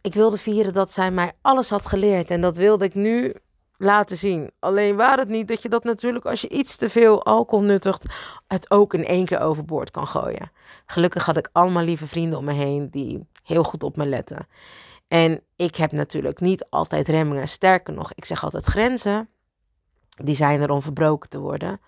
Ik 0.00 0.14
wilde 0.14 0.38
vieren 0.38 0.72
dat 0.72 0.92
zij 0.92 1.10
mij 1.10 1.32
alles 1.40 1.70
had 1.70 1.86
geleerd. 1.86 2.30
En 2.30 2.40
dat 2.40 2.56
wilde 2.56 2.84
ik 2.84 2.94
nu 2.94 3.34
laten 3.76 4.16
zien. 4.16 4.50
Alleen 4.58 4.96
waar 4.96 5.18
het 5.18 5.28
niet 5.28 5.48
dat 5.48 5.62
je 5.62 5.68
dat 5.68 5.84
natuurlijk 5.84 6.24
als 6.24 6.40
je 6.40 6.48
iets 6.48 6.76
te 6.76 6.90
veel 6.90 7.24
alcohol 7.24 7.64
nuttigt, 7.64 8.04
het 8.46 8.70
ook 8.70 8.94
in 8.94 9.04
één 9.04 9.24
keer 9.24 9.40
overboord 9.40 9.90
kan 9.90 10.06
gooien. 10.06 10.50
Gelukkig 10.86 11.26
had 11.26 11.36
ik 11.36 11.48
allemaal 11.52 11.84
lieve 11.84 12.06
vrienden 12.06 12.38
om 12.38 12.44
me 12.44 12.52
heen 12.52 12.88
die 12.90 13.26
heel 13.42 13.64
goed 13.64 13.82
op 13.82 13.96
me 13.96 14.06
letten. 14.06 14.46
En 15.08 15.40
ik 15.56 15.76
heb 15.76 15.92
natuurlijk 15.92 16.40
niet 16.40 16.66
altijd 16.70 17.08
remmingen. 17.08 17.48
Sterker 17.48 17.94
nog, 17.94 18.12
ik 18.14 18.24
zeg 18.24 18.44
altijd 18.44 18.64
grenzen. 18.64 19.28
Die 20.14 20.34
zijn 20.34 20.60
er 20.60 20.70
om 20.70 20.82
verbroken 20.82 21.28
te 21.28 21.38
worden. 21.38 21.80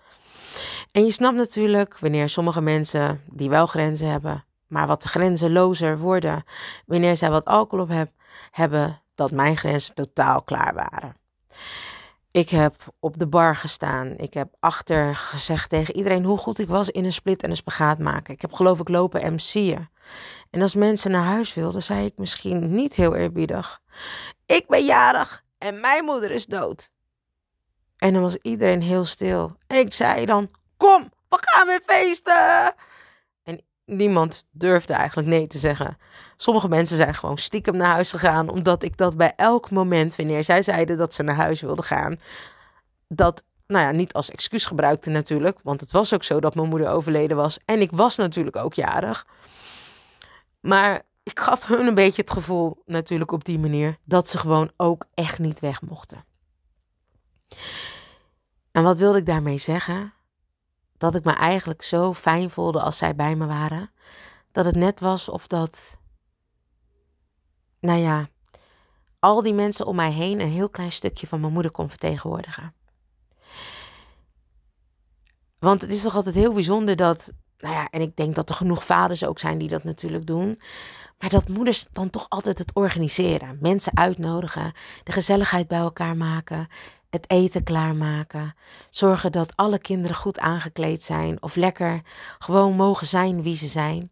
En 0.91 1.03
je 1.03 1.11
snapt 1.11 1.35
natuurlijk 1.35 1.99
wanneer 1.99 2.29
sommige 2.29 2.61
mensen 2.61 3.21
die 3.25 3.49
wel 3.49 3.65
grenzen 3.65 4.09
hebben, 4.11 4.45
maar 4.67 4.87
wat 4.87 5.03
grenzelozer 5.03 5.97
worden, 5.97 6.43
wanneer 6.85 7.17
zij 7.17 7.29
wat 7.29 7.45
alcohol 7.45 7.85
op 7.85 7.91
heb, 7.91 8.11
hebben, 8.51 9.01
dat 9.15 9.31
mijn 9.31 9.57
grenzen 9.57 9.95
totaal 9.95 10.41
klaar 10.41 10.73
waren. 10.73 11.15
Ik 12.31 12.49
heb 12.49 12.93
op 12.99 13.17
de 13.17 13.27
bar 13.27 13.55
gestaan. 13.55 14.13
Ik 14.17 14.33
heb 14.33 14.55
achter 14.59 15.15
gezegd 15.15 15.69
tegen 15.69 15.95
iedereen 15.95 16.23
hoe 16.23 16.37
goed 16.37 16.59
ik 16.59 16.67
was 16.67 16.89
in 16.89 17.05
een 17.05 17.13
split 17.13 17.43
en 17.43 17.49
een 17.49 17.55
spagaat 17.55 17.99
maken. 17.99 18.33
Ik 18.33 18.41
heb 18.41 18.53
geloof 18.53 18.79
ik 18.79 18.89
lopen 18.89 19.33
MC'en. 19.33 19.89
En 20.49 20.61
als 20.61 20.75
mensen 20.75 21.11
naar 21.11 21.23
huis 21.23 21.53
wilden, 21.53 21.83
zei 21.83 22.05
ik 22.05 22.17
misschien 22.17 22.73
niet 22.73 22.95
heel 22.95 23.15
eerbiedig. 23.15 23.79
Ik 24.45 24.67
ben 24.67 24.85
jarig 24.85 25.43
en 25.57 25.79
mijn 25.79 26.05
moeder 26.05 26.31
is 26.31 26.45
dood. 26.45 26.91
En 27.97 28.13
dan 28.13 28.21
was 28.21 28.37
iedereen 28.41 28.81
heel 28.81 29.05
stil. 29.05 29.57
En 29.67 29.77
ik 29.77 29.93
zei 29.93 30.25
dan, 30.25 30.49
kom, 30.77 31.11
we 31.29 31.37
gaan 31.39 31.67
weer 31.67 31.81
feesten. 31.85 32.73
En 33.43 33.61
niemand 33.85 34.45
durfde 34.51 34.93
eigenlijk 34.93 35.27
nee 35.27 35.47
te 35.47 35.57
zeggen. 35.57 35.97
Sommige 36.37 36.67
mensen 36.67 36.97
zijn 36.97 37.13
gewoon 37.13 37.37
stiekem 37.37 37.77
naar 37.77 37.93
huis 37.93 38.11
gegaan, 38.11 38.49
omdat 38.49 38.83
ik 38.83 38.97
dat 38.97 39.17
bij 39.17 39.33
elk 39.35 39.71
moment, 39.71 40.15
wanneer 40.15 40.43
zij 40.43 40.61
zeiden 40.61 40.97
dat 40.97 41.13
ze 41.13 41.23
naar 41.23 41.35
huis 41.35 41.61
wilden 41.61 41.85
gaan, 41.85 42.19
dat, 43.07 43.43
nou 43.67 43.85
ja, 43.85 43.91
niet 43.91 44.13
als 44.13 44.29
excuus 44.29 44.65
gebruikte 44.65 45.09
natuurlijk, 45.09 45.59
want 45.63 45.81
het 45.81 45.91
was 45.91 46.13
ook 46.13 46.23
zo 46.23 46.39
dat 46.39 46.55
mijn 46.55 46.69
moeder 46.69 46.89
overleden 46.89 47.37
was 47.37 47.59
en 47.65 47.81
ik 47.81 47.91
was 47.91 48.15
natuurlijk 48.15 48.55
ook 48.55 48.73
jarig. 48.73 49.25
Maar 50.59 51.01
ik 51.23 51.39
gaf 51.39 51.65
hun 51.65 51.87
een 51.87 51.93
beetje 51.93 52.21
het 52.21 52.31
gevoel, 52.31 52.81
natuurlijk 52.85 53.31
op 53.31 53.45
die 53.45 53.59
manier, 53.59 53.97
dat 54.03 54.29
ze 54.29 54.37
gewoon 54.37 54.71
ook 54.77 55.05
echt 55.13 55.39
niet 55.39 55.59
weg 55.59 55.81
mochten. 55.81 56.26
En 58.71 58.83
wat 58.83 58.97
wilde 58.97 59.17
ik 59.17 59.25
daarmee 59.25 59.57
zeggen? 59.57 60.13
Dat 60.97 61.15
ik 61.15 61.23
me 61.23 61.33
eigenlijk 61.33 61.81
zo 61.81 62.13
fijn 62.13 62.49
voelde 62.49 62.81
als 62.81 62.97
zij 62.97 63.15
bij 63.15 63.35
me 63.35 63.45
waren. 63.45 63.91
Dat 64.51 64.65
het 64.65 64.75
net 64.75 64.99
was 64.99 65.29
of 65.29 65.47
dat, 65.47 65.97
nou 67.79 67.99
ja, 67.99 68.29
al 69.19 69.41
die 69.41 69.53
mensen 69.53 69.85
om 69.85 69.95
mij 69.95 70.11
heen 70.11 70.39
een 70.39 70.51
heel 70.51 70.69
klein 70.69 70.91
stukje 70.91 71.27
van 71.27 71.39
mijn 71.39 71.53
moeder 71.53 71.71
kon 71.71 71.89
vertegenwoordigen. 71.89 72.73
Want 75.59 75.81
het 75.81 75.91
is 75.91 76.01
toch 76.01 76.15
altijd 76.15 76.35
heel 76.35 76.53
bijzonder 76.53 76.95
dat, 76.95 77.33
nou 77.57 77.73
ja, 77.73 77.87
en 77.89 78.01
ik 78.01 78.15
denk 78.15 78.35
dat 78.35 78.49
er 78.49 78.55
genoeg 78.55 78.85
vaders 78.85 79.25
ook 79.25 79.39
zijn 79.39 79.57
die 79.57 79.69
dat 79.69 79.83
natuurlijk 79.83 80.25
doen. 80.25 80.61
Maar 81.19 81.29
dat 81.29 81.47
moeders 81.47 81.87
dan 81.91 82.09
toch 82.09 82.29
altijd 82.29 82.57
het 82.57 82.73
organiseren. 82.73 83.57
Mensen 83.61 83.97
uitnodigen, 83.97 84.73
de 85.03 85.11
gezelligheid 85.11 85.67
bij 85.67 85.79
elkaar 85.79 86.17
maken, 86.17 86.67
het 87.09 87.29
eten 87.29 87.63
klaarmaken. 87.63 88.55
Zorgen 88.89 89.31
dat 89.31 89.55
alle 89.55 89.79
kinderen 89.79 90.15
goed 90.15 90.39
aangekleed 90.39 91.03
zijn 91.03 91.41
of 91.41 91.55
lekker 91.55 92.01
gewoon 92.39 92.75
mogen 92.75 93.07
zijn 93.07 93.43
wie 93.43 93.55
ze 93.55 93.67
zijn. 93.67 94.11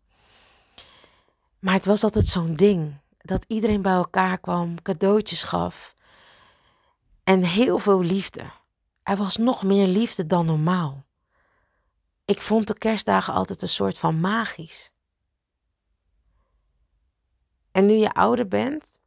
Maar 1.59 1.73
het 1.73 1.85
was 1.85 2.03
altijd 2.03 2.27
zo'n 2.27 2.53
ding 2.53 2.97
dat 3.17 3.45
iedereen 3.47 3.81
bij 3.81 3.93
elkaar 3.93 4.37
kwam, 4.37 4.81
cadeautjes 4.81 5.43
gaf 5.43 5.95
en 7.23 7.43
heel 7.43 7.79
veel 7.79 8.01
liefde. 8.01 8.43
Er 9.03 9.15
was 9.15 9.37
nog 9.37 9.63
meer 9.63 9.87
liefde 9.87 10.25
dan 10.25 10.45
normaal. 10.45 11.05
Ik 12.25 12.41
vond 12.41 12.67
de 12.67 12.77
kerstdagen 12.77 13.33
altijd 13.33 13.61
een 13.61 13.69
soort 13.69 13.97
van 13.97 14.19
magisch. 14.19 14.91
En 17.71 17.85
nu 17.85 17.93
je 17.93 18.13
ouder 18.13 18.47
bent, 18.47 18.99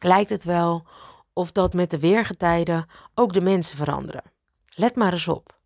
lijkt 0.00 0.30
het 0.30 0.44
wel 0.44 0.86
of 1.32 1.52
dat 1.52 1.74
met 1.74 1.90
de 1.90 1.98
weergetijden 1.98 2.86
ook 3.14 3.32
de 3.32 3.40
mensen 3.40 3.76
veranderen. 3.76 4.22
Let 4.74 4.96
maar 4.96 5.12
eens 5.12 5.28
op. 5.28 5.58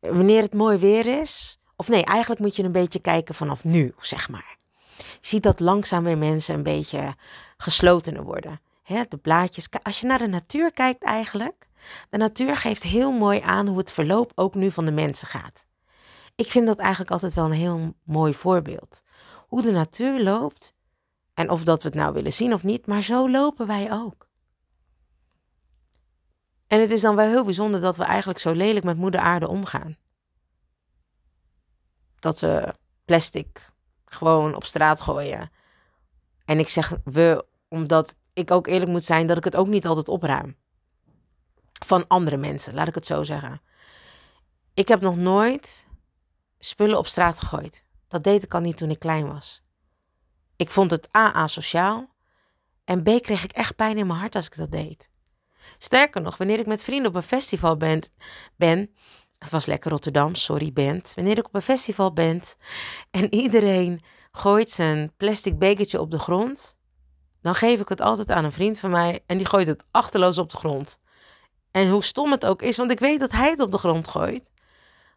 Wanneer 0.00 0.42
het 0.42 0.54
mooi 0.54 0.78
weer 0.78 1.06
is, 1.06 1.60
of 1.76 1.88
nee, 1.88 2.04
eigenlijk 2.04 2.40
moet 2.40 2.56
je 2.56 2.62
een 2.62 2.72
beetje 2.72 3.00
kijken 3.00 3.34
vanaf 3.34 3.64
nu, 3.64 3.94
zeg 3.98 4.28
maar. 4.28 4.56
Je 4.96 5.04
ziet 5.20 5.42
dat 5.42 5.60
langzaam 5.60 6.04
weer 6.04 6.18
mensen 6.18 6.54
een 6.54 6.62
beetje 6.62 7.14
geslotener 7.56 8.22
worden. 8.22 8.60
de 9.08 9.16
blaadjes. 9.22 9.68
Als 9.82 10.00
je 10.00 10.06
naar 10.06 10.18
de 10.18 10.26
natuur 10.26 10.72
kijkt 10.72 11.02
eigenlijk, 11.02 11.68
de 12.10 12.16
natuur 12.16 12.56
geeft 12.56 12.82
heel 12.82 13.12
mooi 13.12 13.40
aan 13.40 13.66
hoe 13.66 13.78
het 13.78 13.92
verloop 13.92 14.32
ook 14.34 14.54
nu 14.54 14.70
van 14.70 14.84
de 14.84 14.90
mensen 14.90 15.28
gaat. 15.28 15.66
Ik 16.34 16.50
vind 16.50 16.66
dat 16.66 16.78
eigenlijk 16.78 17.10
altijd 17.10 17.34
wel 17.34 17.44
een 17.44 17.52
heel 17.52 17.94
mooi 18.04 18.34
voorbeeld. 18.34 19.02
Hoe 19.46 19.62
de 19.62 19.70
natuur 19.70 20.22
loopt 20.22 20.74
en 21.34 21.50
of 21.50 21.62
dat 21.62 21.82
we 21.82 21.88
het 21.88 21.96
nou 21.96 22.12
willen 22.12 22.32
zien 22.32 22.52
of 22.52 22.62
niet, 22.62 22.86
maar 22.86 23.02
zo 23.02 23.30
lopen 23.30 23.66
wij 23.66 23.92
ook. 23.92 24.27
En 26.68 26.80
het 26.80 26.90
is 26.90 27.00
dan 27.00 27.16
wel 27.16 27.26
heel 27.26 27.44
bijzonder 27.44 27.80
dat 27.80 27.96
we 27.96 28.04
eigenlijk 28.04 28.38
zo 28.38 28.52
lelijk 28.52 28.84
met 28.84 28.96
moeder 28.96 29.20
aarde 29.20 29.48
omgaan. 29.48 29.96
Dat 32.18 32.40
we 32.40 32.74
plastic 33.04 33.70
gewoon 34.04 34.54
op 34.54 34.64
straat 34.64 35.00
gooien. 35.00 35.50
En 36.44 36.58
ik 36.58 36.68
zeg 36.68 36.92
we, 37.04 37.46
omdat 37.68 38.14
ik 38.32 38.50
ook 38.50 38.66
eerlijk 38.66 38.90
moet 38.90 39.04
zijn 39.04 39.26
dat 39.26 39.36
ik 39.36 39.44
het 39.44 39.56
ook 39.56 39.66
niet 39.66 39.86
altijd 39.86 40.08
opruim. 40.08 40.56
Van 41.86 42.06
andere 42.06 42.36
mensen, 42.36 42.74
laat 42.74 42.88
ik 42.88 42.94
het 42.94 43.06
zo 43.06 43.22
zeggen. 43.22 43.60
Ik 44.74 44.88
heb 44.88 45.00
nog 45.00 45.16
nooit 45.16 45.86
spullen 46.58 46.98
op 46.98 47.06
straat 47.06 47.38
gegooid. 47.38 47.84
Dat 48.08 48.24
deed 48.24 48.42
ik 48.42 48.54
al 48.54 48.60
niet 48.60 48.76
toen 48.76 48.90
ik 48.90 48.98
klein 48.98 49.28
was. 49.28 49.62
Ik 50.56 50.70
vond 50.70 50.90
het 50.90 51.16
A, 51.16 51.32
asociaal. 51.32 52.08
En 52.84 53.02
B, 53.02 53.04
kreeg 53.04 53.44
ik 53.44 53.52
echt 53.52 53.76
pijn 53.76 53.98
in 53.98 54.06
mijn 54.06 54.18
hart 54.18 54.34
als 54.34 54.46
ik 54.46 54.56
dat 54.56 54.70
deed. 54.70 55.08
Sterker 55.78 56.20
nog, 56.22 56.36
wanneer 56.36 56.58
ik 56.58 56.66
met 56.66 56.82
vrienden 56.82 57.10
op 57.10 57.16
een 57.16 57.22
festival 57.22 57.76
ben, 57.76 58.02
ben 58.56 58.90
het 59.38 59.50
was 59.50 59.66
lekker 59.66 59.90
Rotterdam, 59.90 60.34
sorry 60.34 60.72
bent. 60.72 61.12
Wanneer 61.14 61.38
ik 61.38 61.46
op 61.46 61.54
een 61.54 61.62
festival 61.62 62.12
ben 62.12 62.40
en 63.10 63.34
iedereen 63.34 64.02
gooit 64.32 64.70
zijn 64.70 65.12
plastic 65.16 65.58
bekertje 65.58 66.00
op 66.00 66.10
de 66.10 66.18
grond, 66.18 66.76
dan 67.42 67.54
geef 67.54 67.80
ik 67.80 67.88
het 67.88 68.00
altijd 68.00 68.30
aan 68.30 68.44
een 68.44 68.52
vriend 68.52 68.78
van 68.78 68.90
mij 68.90 69.20
en 69.26 69.36
die 69.36 69.46
gooit 69.46 69.66
het 69.66 69.84
achterloos 69.90 70.38
op 70.38 70.50
de 70.50 70.56
grond. 70.56 70.98
En 71.70 71.88
hoe 71.88 72.04
stom 72.04 72.30
het 72.30 72.46
ook 72.46 72.62
is, 72.62 72.76
want 72.76 72.90
ik 72.90 72.98
weet 72.98 73.20
dat 73.20 73.32
hij 73.32 73.50
het 73.50 73.60
op 73.60 73.70
de 73.70 73.78
grond 73.78 74.08
gooit. 74.08 74.52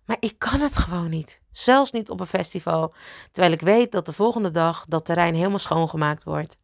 Maar 0.06 0.18
ik 0.20 0.40
kan 0.40 0.60
het 0.60 0.78
gewoon 0.78 1.10
niet. 1.10 1.42
Zelfs 1.52 1.92
niet 1.92 2.10
op 2.10 2.20
een 2.20 2.26
festival. 2.28 2.94
Terwijl 3.32 3.54
ik 3.54 3.62
weet 3.62 3.92
dat 3.92 4.06
de 4.06 4.14
volgende 4.14 4.52
dag 4.52 4.86
dat 4.86 5.06
terrein 5.06 5.36
helemaal 5.36 5.60
schoongemaakt 5.60 6.24
wordt. 6.24 6.58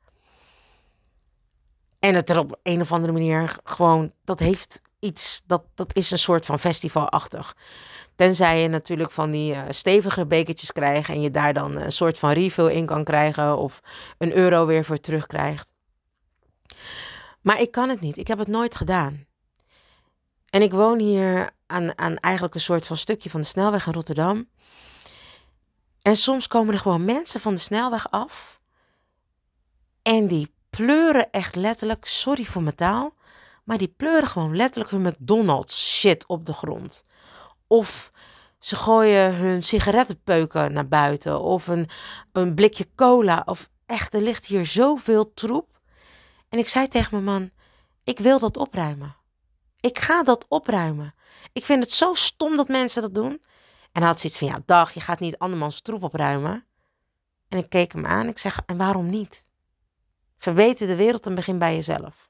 En 2.08 2.16
het 2.16 2.30
er 2.30 2.40
op 2.40 2.60
een 2.64 2.82
of 2.82 2.92
andere 2.92 3.14
manier 3.14 3.58
gewoon, 3.64 4.12
dat 4.24 4.40
heeft 4.40 4.82
iets, 5.00 5.42
dat, 5.46 5.64
dat 5.76 5.96
is 5.96 6.12
een 6.12 6.20
soort 6.20 6.46
van 6.46 6.60
festivalachtig. 6.60 7.56
Tenzij 8.16 8.62
je 8.62 8.68
natuurlijk 8.68 9.12
van 9.12 9.32
die 9.32 9.54
uh, 9.54 9.62
stevige 9.70 10.26
bekertjes 10.26 10.72
krijgt 10.72 11.10
en 11.10 11.22
je 11.22 11.32
daar 11.32 11.54
dan 11.54 11.76
een 11.76 11.92
soort 11.92 12.18
van 12.18 12.32
refill 12.32 12.68
in 12.68 12.86
kan 12.86 13.04
krijgen 13.04 13.58
of 13.58 13.82
een 14.18 14.36
euro 14.36 14.66
weer 14.66 14.86
voor 14.86 15.00
terugkrijgt. 15.00 15.72
Maar 17.42 17.62
ik 17.62 17.72
kan 17.72 17.90
het 17.90 18.00
niet. 18.00 18.18
Ik 18.18 18.28
heb 18.28 18.38
het 18.38 18.48
nooit 18.48 18.76
gedaan. 18.76 19.26
En 20.50 20.62
ik 20.62 20.72
woon 20.72 21.00
hier 21.00 21.52
aan, 21.66 21.98
aan 21.98 22.18
eigenlijk 22.18 22.56
een 22.56 22.62
soort 22.62 22.88
van 22.88 22.98
stukje 22.98 23.30
van 23.30 23.42
de 23.42 23.48
snelweg 23.48 23.88
in 23.88 23.94
Rotterdam. 23.94 24.50
En 26.02 26.16
soms 26.16 26.48
komen 26.48 26.74
er 26.74 26.80
gewoon 26.80 27.06
mensen 27.06 27.42
van 27.42 27.54
de 27.54 27.62
snelweg 27.62 28.12
af. 28.12 28.60
En 30.02 30.28
die 30.28 30.56
pleuren 30.78 31.32
echt 31.32 31.56
letterlijk, 31.56 32.06
sorry 32.06 32.46
voor 32.46 32.62
mijn 32.62 32.76
taal, 32.76 33.16
maar 33.64 33.78
die 33.78 33.94
pleuren 33.98 34.28
gewoon 34.28 34.56
letterlijk 34.56 34.92
hun 34.92 35.02
McDonald's 35.02 35.98
shit 36.00 36.26
op 36.28 36.46
de 36.46 36.54
grond. 36.54 37.06
Of 37.68 38.12
ze 38.60 38.76
gooien 38.76 39.36
hun 39.36 39.64
sigarettenpeuken 39.64 40.74
naar 40.74 40.88
buiten. 40.88 41.42
Of 41.42 41.68
een, 41.68 41.90
een 42.32 42.54
blikje 42.54 42.88
cola. 42.96 43.42
Of 43.46 43.70
echt, 43.86 44.14
er 44.14 44.22
ligt 44.22 44.46
hier 44.46 44.66
zoveel 44.66 45.34
troep. 45.34 45.80
En 46.50 46.60
ik 46.60 46.68
zei 46.68 46.88
tegen 46.88 47.10
mijn 47.12 47.24
man, 47.24 47.52
ik 48.04 48.20
wil 48.20 48.40
dat 48.40 48.58
opruimen. 48.58 49.16
Ik 49.80 50.00
ga 50.00 50.24
dat 50.24 50.46
opruimen. 50.48 51.14
Ik 51.54 51.66
vind 51.66 51.84
het 51.84 51.92
zo 51.92 52.14
stom 52.14 52.58
dat 52.58 52.68
mensen 52.68 53.02
dat 53.02 53.14
doen. 53.14 53.42
En 53.92 54.02
hij 54.02 54.08
had 54.08 54.20
zoiets 54.20 54.40
van, 54.40 54.48
ja, 54.48 54.60
dag, 54.66 54.94
je 54.94 55.02
gaat 55.02 55.20
niet 55.20 55.38
andermans 55.38 55.82
troep 55.82 56.04
opruimen. 56.04 56.66
En 57.50 57.58
ik 57.58 57.70
keek 57.70 57.92
hem 57.92 58.06
aan. 58.06 58.28
Ik 58.28 58.38
zeg, 58.38 58.62
en 58.66 58.78
waarom 58.78 59.10
niet? 59.10 59.46
Verbeter 60.38 60.88
de 60.88 60.96
wereld 60.96 61.26
en 61.26 61.36
begin 61.36 61.60
bij 61.60 61.76
jezelf. 61.76 62.30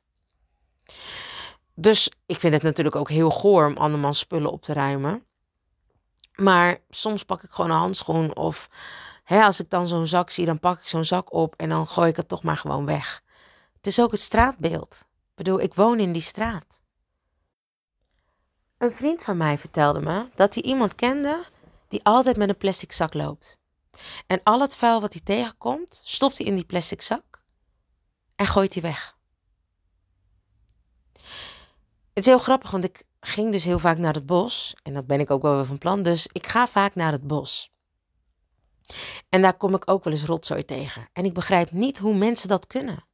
Dus 1.73 2.11
ik 2.25 2.39
vind 2.39 2.53
het 2.53 2.63
natuurlijk 2.63 2.95
ook 2.95 3.09
heel 3.09 3.29
goor 3.29 3.65
om 3.65 3.77
andermans 3.77 4.19
spullen 4.19 4.51
op 4.51 4.61
te 4.61 4.73
ruimen. 4.73 5.25
Maar 6.35 6.81
soms 6.89 7.23
pak 7.23 7.43
ik 7.43 7.51
gewoon 7.51 7.71
een 7.71 7.77
handschoen 7.77 8.35
of 8.35 8.69
hè, 9.23 9.43
als 9.43 9.59
ik 9.59 9.69
dan 9.69 9.87
zo'n 9.87 10.07
zak 10.07 10.29
zie, 10.29 10.45
dan 10.45 10.59
pak 10.59 10.79
ik 10.79 10.87
zo'n 10.87 11.05
zak 11.05 11.33
op 11.33 11.53
en 11.55 11.69
dan 11.69 11.87
gooi 11.87 12.09
ik 12.09 12.15
het 12.15 12.27
toch 12.27 12.43
maar 12.43 12.57
gewoon 12.57 12.85
weg. 12.85 13.21
Het 13.75 13.87
is 13.87 13.99
ook 13.99 14.11
het 14.11 14.19
straatbeeld. 14.19 14.97
Ik 15.01 15.35
bedoel, 15.35 15.59
ik 15.59 15.73
woon 15.73 15.99
in 15.99 16.11
die 16.11 16.21
straat. 16.21 16.81
Een 18.77 18.91
vriend 18.91 19.23
van 19.23 19.37
mij 19.37 19.57
vertelde 19.57 19.99
me 19.99 20.29
dat 20.35 20.53
hij 20.53 20.63
iemand 20.63 20.95
kende 20.95 21.43
die 21.87 22.03
altijd 22.03 22.37
met 22.37 22.49
een 22.49 22.57
plastic 22.57 22.91
zak 22.91 23.13
loopt. 23.13 23.59
En 24.27 24.43
al 24.43 24.61
het 24.61 24.75
vuil 24.75 25.01
wat 25.01 25.13
hij 25.13 25.21
tegenkomt, 25.21 26.01
stopt 26.03 26.37
hij 26.37 26.47
in 26.47 26.55
die 26.55 26.65
plastic 26.65 27.01
zak 27.01 27.36
en 28.37 28.47
gooit 28.47 28.73
hij 28.73 28.83
weg. 28.83 29.17
Het 32.13 32.25
is 32.25 32.25
heel 32.25 32.37
grappig, 32.37 32.71
want 32.71 32.83
ik 32.83 33.03
ging 33.19 33.51
dus 33.51 33.63
heel 33.63 33.79
vaak 33.79 33.97
naar 33.97 34.13
het 34.13 34.25
bos. 34.25 34.75
En 34.83 34.93
dat 34.93 35.07
ben 35.07 35.19
ik 35.19 35.31
ook 35.31 35.41
wel 35.41 35.55
weer 35.55 35.65
van 35.65 35.77
plan. 35.77 36.03
Dus 36.03 36.27
ik 36.31 36.47
ga 36.47 36.67
vaak 36.67 36.95
naar 36.95 37.11
het 37.11 37.27
bos. 37.27 37.71
En 39.29 39.41
daar 39.41 39.57
kom 39.57 39.75
ik 39.75 39.91
ook 39.91 40.03
wel 40.03 40.13
eens 40.13 40.25
rotzooi 40.25 40.65
tegen. 40.65 41.07
En 41.13 41.25
ik 41.25 41.33
begrijp 41.33 41.71
niet 41.71 41.97
hoe 41.97 42.15
mensen 42.15 42.47
dat 42.47 42.67
kunnen. 42.67 43.05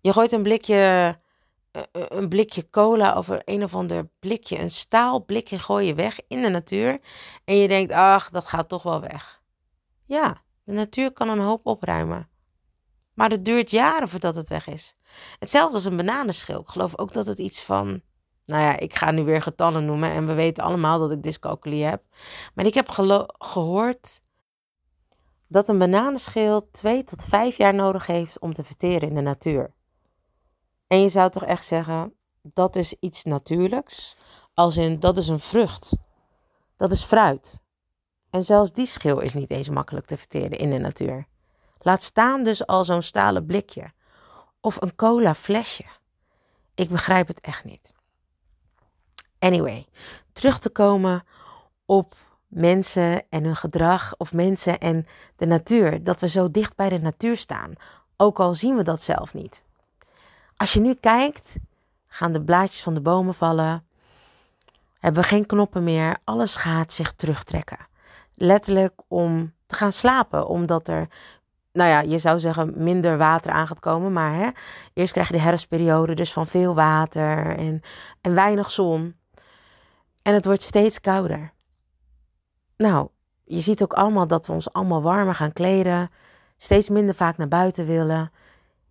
Je 0.00 0.12
gooit 0.12 0.32
een 0.32 0.42
blikje, 0.42 0.74
eh, 0.74 1.82
eh, 1.82 1.84
een 1.92 2.28
blikje 2.28 2.70
cola 2.70 3.18
of 3.18 3.28
een 3.44 3.62
of 3.62 3.74
ander 3.74 4.08
blikje, 4.18 4.58
een 4.58 4.70
staal 4.70 5.24
blikje 5.24 5.58
gooi 5.58 5.86
je 5.86 5.94
weg 5.94 6.20
in 6.28 6.42
de 6.42 6.48
natuur. 6.48 7.00
En 7.44 7.56
je 7.56 7.68
denkt, 7.68 7.92
ach, 7.92 8.30
dat 8.30 8.44
gaat 8.44 8.68
toch 8.68 8.82
wel 8.82 9.00
weg. 9.00 9.42
Ja, 10.04 10.42
de 10.64 10.72
natuur 10.72 11.12
kan 11.12 11.28
een 11.28 11.38
hoop 11.38 11.66
opruimen. 11.66 12.31
Maar 13.14 13.30
het 13.30 13.44
duurt 13.44 13.70
jaren 13.70 14.08
voordat 14.08 14.34
het 14.34 14.48
weg 14.48 14.66
is. 14.66 14.94
Hetzelfde 15.38 15.74
als 15.74 15.84
een 15.84 15.96
bananenschil. 15.96 16.60
Ik 16.60 16.68
geloof 16.68 16.98
ook 16.98 17.12
dat 17.12 17.26
het 17.26 17.38
iets 17.38 17.62
van. 17.62 18.02
Nou 18.46 18.62
ja, 18.62 18.78
ik 18.78 18.94
ga 18.94 19.10
nu 19.10 19.22
weer 19.22 19.42
getallen 19.42 19.84
noemen. 19.84 20.10
En 20.10 20.26
we 20.26 20.32
weten 20.32 20.64
allemaal 20.64 20.98
dat 20.98 21.12
ik 21.12 21.22
dyscalculie 21.22 21.84
heb. 21.84 22.02
Maar 22.54 22.66
ik 22.66 22.74
heb 22.74 22.88
gehoord 23.38 24.20
dat 25.48 25.68
een 25.68 25.78
bananenschil 25.78 26.70
twee 26.70 27.04
tot 27.04 27.24
vijf 27.24 27.56
jaar 27.56 27.74
nodig 27.74 28.06
heeft 28.06 28.40
om 28.40 28.52
te 28.52 28.64
verteren 28.64 29.08
in 29.08 29.14
de 29.14 29.20
natuur. 29.20 29.74
En 30.86 31.00
je 31.00 31.08
zou 31.08 31.30
toch 31.30 31.44
echt 31.44 31.64
zeggen, 31.64 32.14
dat 32.42 32.76
is 32.76 32.96
iets 33.00 33.24
natuurlijks. 33.24 34.16
Als 34.54 34.76
in, 34.76 35.00
dat 35.00 35.16
is 35.16 35.28
een 35.28 35.40
vrucht. 35.40 35.96
Dat 36.76 36.90
is 36.90 37.02
fruit. 37.02 37.60
En 38.30 38.44
zelfs 38.44 38.72
die 38.72 38.86
schil 38.86 39.20
is 39.20 39.34
niet 39.34 39.50
eens 39.50 39.68
makkelijk 39.68 40.06
te 40.06 40.16
verteren 40.16 40.58
in 40.58 40.70
de 40.70 40.78
natuur. 40.78 41.26
Laat 41.82 42.02
staan 42.02 42.44
dus 42.44 42.66
al 42.66 42.84
zo'n 42.84 43.02
stalen 43.02 43.46
blikje. 43.46 43.92
Of 44.60 44.80
een 44.80 44.94
cola 44.96 45.34
flesje. 45.34 45.84
Ik 46.74 46.88
begrijp 46.88 47.28
het 47.28 47.40
echt 47.40 47.64
niet. 47.64 47.92
Anyway, 49.38 49.86
terug 50.32 50.58
te 50.58 50.70
komen 50.70 51.24
op 51.84 52.16
mensen 52.46 53.22
en 53.28 53.44
hun 53.44 53.56
gedrag, 53.56 54.14
of 54.16 54.32
mensen 54.32 54.78
en 54.78 55.06
de 55.36 55.46
natuur. 55.46 56.04
Dat 56.04 56.20
we 56.20 56.28
zo 56.28 56.50
dicht 56.50 56.76
bij 56.76 56.88
de 56.88 56.98
natuur 56.98 57.36
staan, 57.36 57.72
ook 58.16 58.40
al 58.40 58.54
zien 58.54 58.76
we 58.76 58.82
dat 58.82 59.02
zelf 59.02 59.34
niet. 59.34 59.62
Als 60.56 60.72
je 60.72 60.80
nu 60.80 60.94
kijkt, 60.94 61.56
gaan 62.06 62.32
de 62.32 62.42
blaadjes 62.42 62.82
van 62.82 62.94
de 62.94 63.00
bomen 63.00 63.34
vallen, 63.34 63.86
hebben 64.98 65.22
we 65.22 65.28
geen 65.28 65.46
knoppen 65.46 65.84
meer, 65.84 66.16
alles 66.24 66.56
gaat 66.56 66.92
zich 66.92 67.12
terugtrekken. 67.12 67.78
Letterlijk 68.34 69.00
om 69.08 69.52
te 69.66 69.74
gaan 69.74 69.92
slapen, 69.92 70.46
omdat 70.46 70.88
er 70.88 71.08
nou 71.72 71.88
ja, 71.90 72.00
je 72.00 72.18
zou 72.18 72.40
zeggen 72.40 72.72
minder 72.76 73.18
water 73.18 73.52
aan 73.52 73.66
gaat 73.66 73.80
komen. 73.80 74.12
Maar 74.12 74.34
hè, 74.34 74.48
eerst 74.92 75.12
krijg 75.12 75.28
je 75.28 75.34
de 75.34 75.40
herfstperiode, 75.40 76.14
dus 76.14 76.32
van 76.32 76.46
veel 76.46 76.74
water 76.74 77.56
en, 77.56 77.80
en 78.20 78.34
weinig 78.34 78.70
zon. 78.70 79.16
En 80.22 80.34
het 80.34 80.44
wordt 80.44 80.62
steeds 80.62 81.00
kouder. 81.00 81.52
Nou, 82.76 83.08
je 83.44 83.60
ziet 83.60 83.82
ook 83.82 83.92
allemaal 83.92 84.26
dat 84.26 84.46
we 84.46 84.52
ons 84.52 84.72
allemaal 84.72 85.02
warmer 85.02 85.34
gaan 85.34 85.52
kleden. 85.52 86.10
Steeds 86.58 86.88
minder 86.88 87.14
vaak 87.14 87.36
naar 87.36 87.48
buiten 87.48 87.86
willen. 87.86 88.32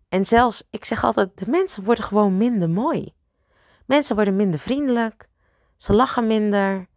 En 0.10 0.26
zelfs, 0.26 0.68
ik 0.70 0.86
zeg 0.86 1.04
altijd, 1.04 1.38
de 1.38 1.50
mensen 1.50 1.84
worden 1.84 2.04
gewoon 2.04 2.38
minder 2.38 2.70
mooi. 2.70 3.14
Mensen 3.86 4.16
worden 4.16 4.36
minder 4.36 4.60
vriendelijk. 4.60 5.30
Ze 5.78 5.94
lachen 5.94 6.28
minder. 6.28 6.88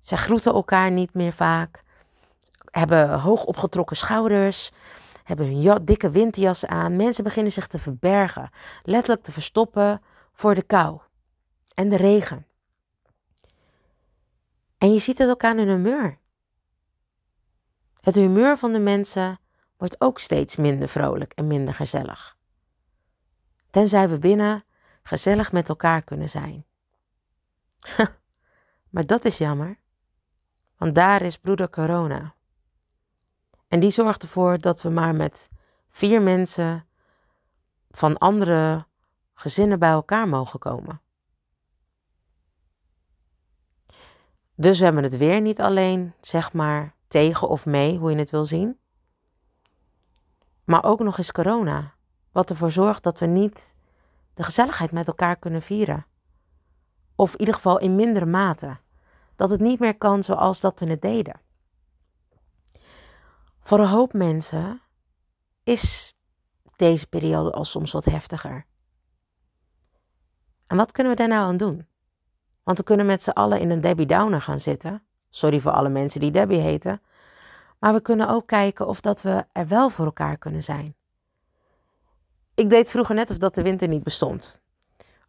Ze 0.00 0.16
groeten 0.16 0.52
elkaar 0.52 0.90
niet 0.90 1.14
meer 1.14 1.32
vaak. 1.32 1.82
Hebben 2.70 3.20
hoog 3.20 3.44
opgetrokken 3.44 3.96
schouders 3.96 4.70
hebben 5.30 5.62
hun 5.62 5.84
dikke 5.84 6.10
winterjassen 6.10 6.68
aan. 6.68 6.96
Mensen 6.96 7.24
beginnen 7.24 7.52
zich 7.52 7.66
te 7.66 7.78
verbergen, 7.78 8.50
letterlijk 8.82 9.22
te 9.22 9.32
verstoppen 9.32 10.02
voor 10.32 10.54
de 10.54 10.62
kou 10.62 11.00
en 11.74 11.88
de 11.88 11.96
regen. 11.96 12.46
En 14.78 14.92
je 14.92 14.98
ziet 14.98 15.18
het 15.18 15.28
ook 15.28 15.44
aan 15.44 15.58
hun 15.58 15.68
humeur. 15.68 16.18
Het 18.00 18.14
humeur 18.14 18.58
van 18.58 18.72
de 18.72 18.78
mensen 18.78 19.38
wordt 19.76 20.00
ook 20.00 20.18
steeds 20.18 20.56
minder 20.56 20.88
vrolijk 20.88 21.32
en 21.32 21.46
minder 21.46 21.74
gezellig. 21.74 22.36
Tenzij 23.70 24.08
we 24.08 24.18
binnen 24.18 24.64
gezellig 25.02 25.52
met 25.52 25.68
elkaar 25.68 26.02
kunnen 26.02 26.28
zijn. 26.28 26.64
maar 28.90 29.06
dat 29.06 29.24
is 29.24 29.38
jammer, 29.38 29.78
want 30.76 30.94
daar 30.94 31.22
is 31.22 31.38
broeder 31.38 31.70
corona. 31.70 32.34
En 33.70 33.80
die 33.80 33.90
zorgt 33.90 34.22
ervoor 34.22 34.58
dat 34.58 34.82
we 34.82 34.88
maar 34.88 35.14
met 35.14 35.48
vier 35.90 36.22
mensen 36.22 36.86
van 37.90 38.18
andere 38.18 38.86
gezinnen 39.34 39.78
bij 39.78 39.90
elkaar 39.90 40.28
mogen 40.28 40.58
komen. 40.58 41.00
Dus 44.54 44.78
we 44.78 44.84
hebben 44.84 45.02
het 45.02 45.16
weer 45.16 45.40
niet 45.40 45.60
alleen, 45.60 46.12
zeg 46.20 46.52
maar, 46.52 46.94
tegen 47.08 47.48
of 47.48 47.66
mee, 47.66 47.98
hoe 47.98 48.10
je 48.10 48.16
het 48.16 48.30
wil 48.30 48.44
zien. 48.44 48.78
Maar 50.64 50.84
ook 50.84 51.00
nog 51.00 51.18
eens 51.18 51.32
corona, 51.32 51.94
wat 52.32 52.50
ervoor 52.50 52.70
zorgt 52.70 53.02
dat 53.02 53.18
we 53.18 53.26
niet 53.26 53.76
de 54.34 54.42
gezelligheid 54.42 54.92
met 54.92 55.06
elkaar 55.06 55.36
kunnen 55.36 55.62
vieren. 55.62 56.06
Of 57.14 57.32
in 57.32 57.38
ieder 57.38 57.54
geval 57.54 57.78
in 57.78 57.96
mindere 57.96 58.26
mate. 58.26 58.76
Dat 59.36 59.50
het 59.50 59.60
niet 59.60 59.78
meer 59.78 59.96
kan 59.96 60.22
zoals 60.22 60.60
dat 60.60 60.80
we 60.80 60.86
het 60.86 61.02
deden. 61.02 61.40
Voor 63.70 63.80
een 63.80 63.86
hoop 63.86 64.12
mensen 64.12 64.80
is 65.62 66.16
deze 66.76 67.08
periode 67.08 67.52
al 67.52 67.64
soms 67.64 67.92
wat 67.92 68.04
heftiger. 68.04 68.66
En 70.66 70.76
wat 70.76 70.92
kunnen 70.92 71.12
we 71.12 71.18
daar 71.18 71.28
nou 71.28 71.42
aan 71.42 71.56
doen? 71.56 71.86
Want 72.62 72.78
we 72.78 72.84
kunnen 72.84 73.06
met 73.06 73.22
z'n 73.22 73.30
allen 73.30 73.60
in 73.60 73.70
een 73.70 73.80
Debbie 73.80 74.06
Downer 74.06 74.40
gaan 74.40 74.60
zitten. 74.60 75.02
Sorry 75.28 75.60
voor 75.60 75.72
alle 75.72 75.88
mensen 75.88 76.20
die 76.20 76.30
Debbie 76.30 76.58
heten. 76.58 77.02
Maar 77.78 77.92
we 77.92 78.00
kunnen 78.00 78.28
ook 78.28 78.46
kijken 78.46 78.86
of 78.86 79.00
dat 79.00 79.22
we 79.22 79.44
er 79.52 79.68
wel 79.68 79.90
voor 79.90 80.04
elkaar 80.04 80.38
kunnen 80.38 80.62
zijn. 80.62 80.94
Ik 82.54 82.70
deed 82.70 82.90
vroeger 82.90 83.14
net 83.14 83.30
of 83.30 83.38
dat 83.38 83.54
de 83.54 83.62
winter 83.62 83.88
niet 83.88 84.02
bestond. 84.02 84.62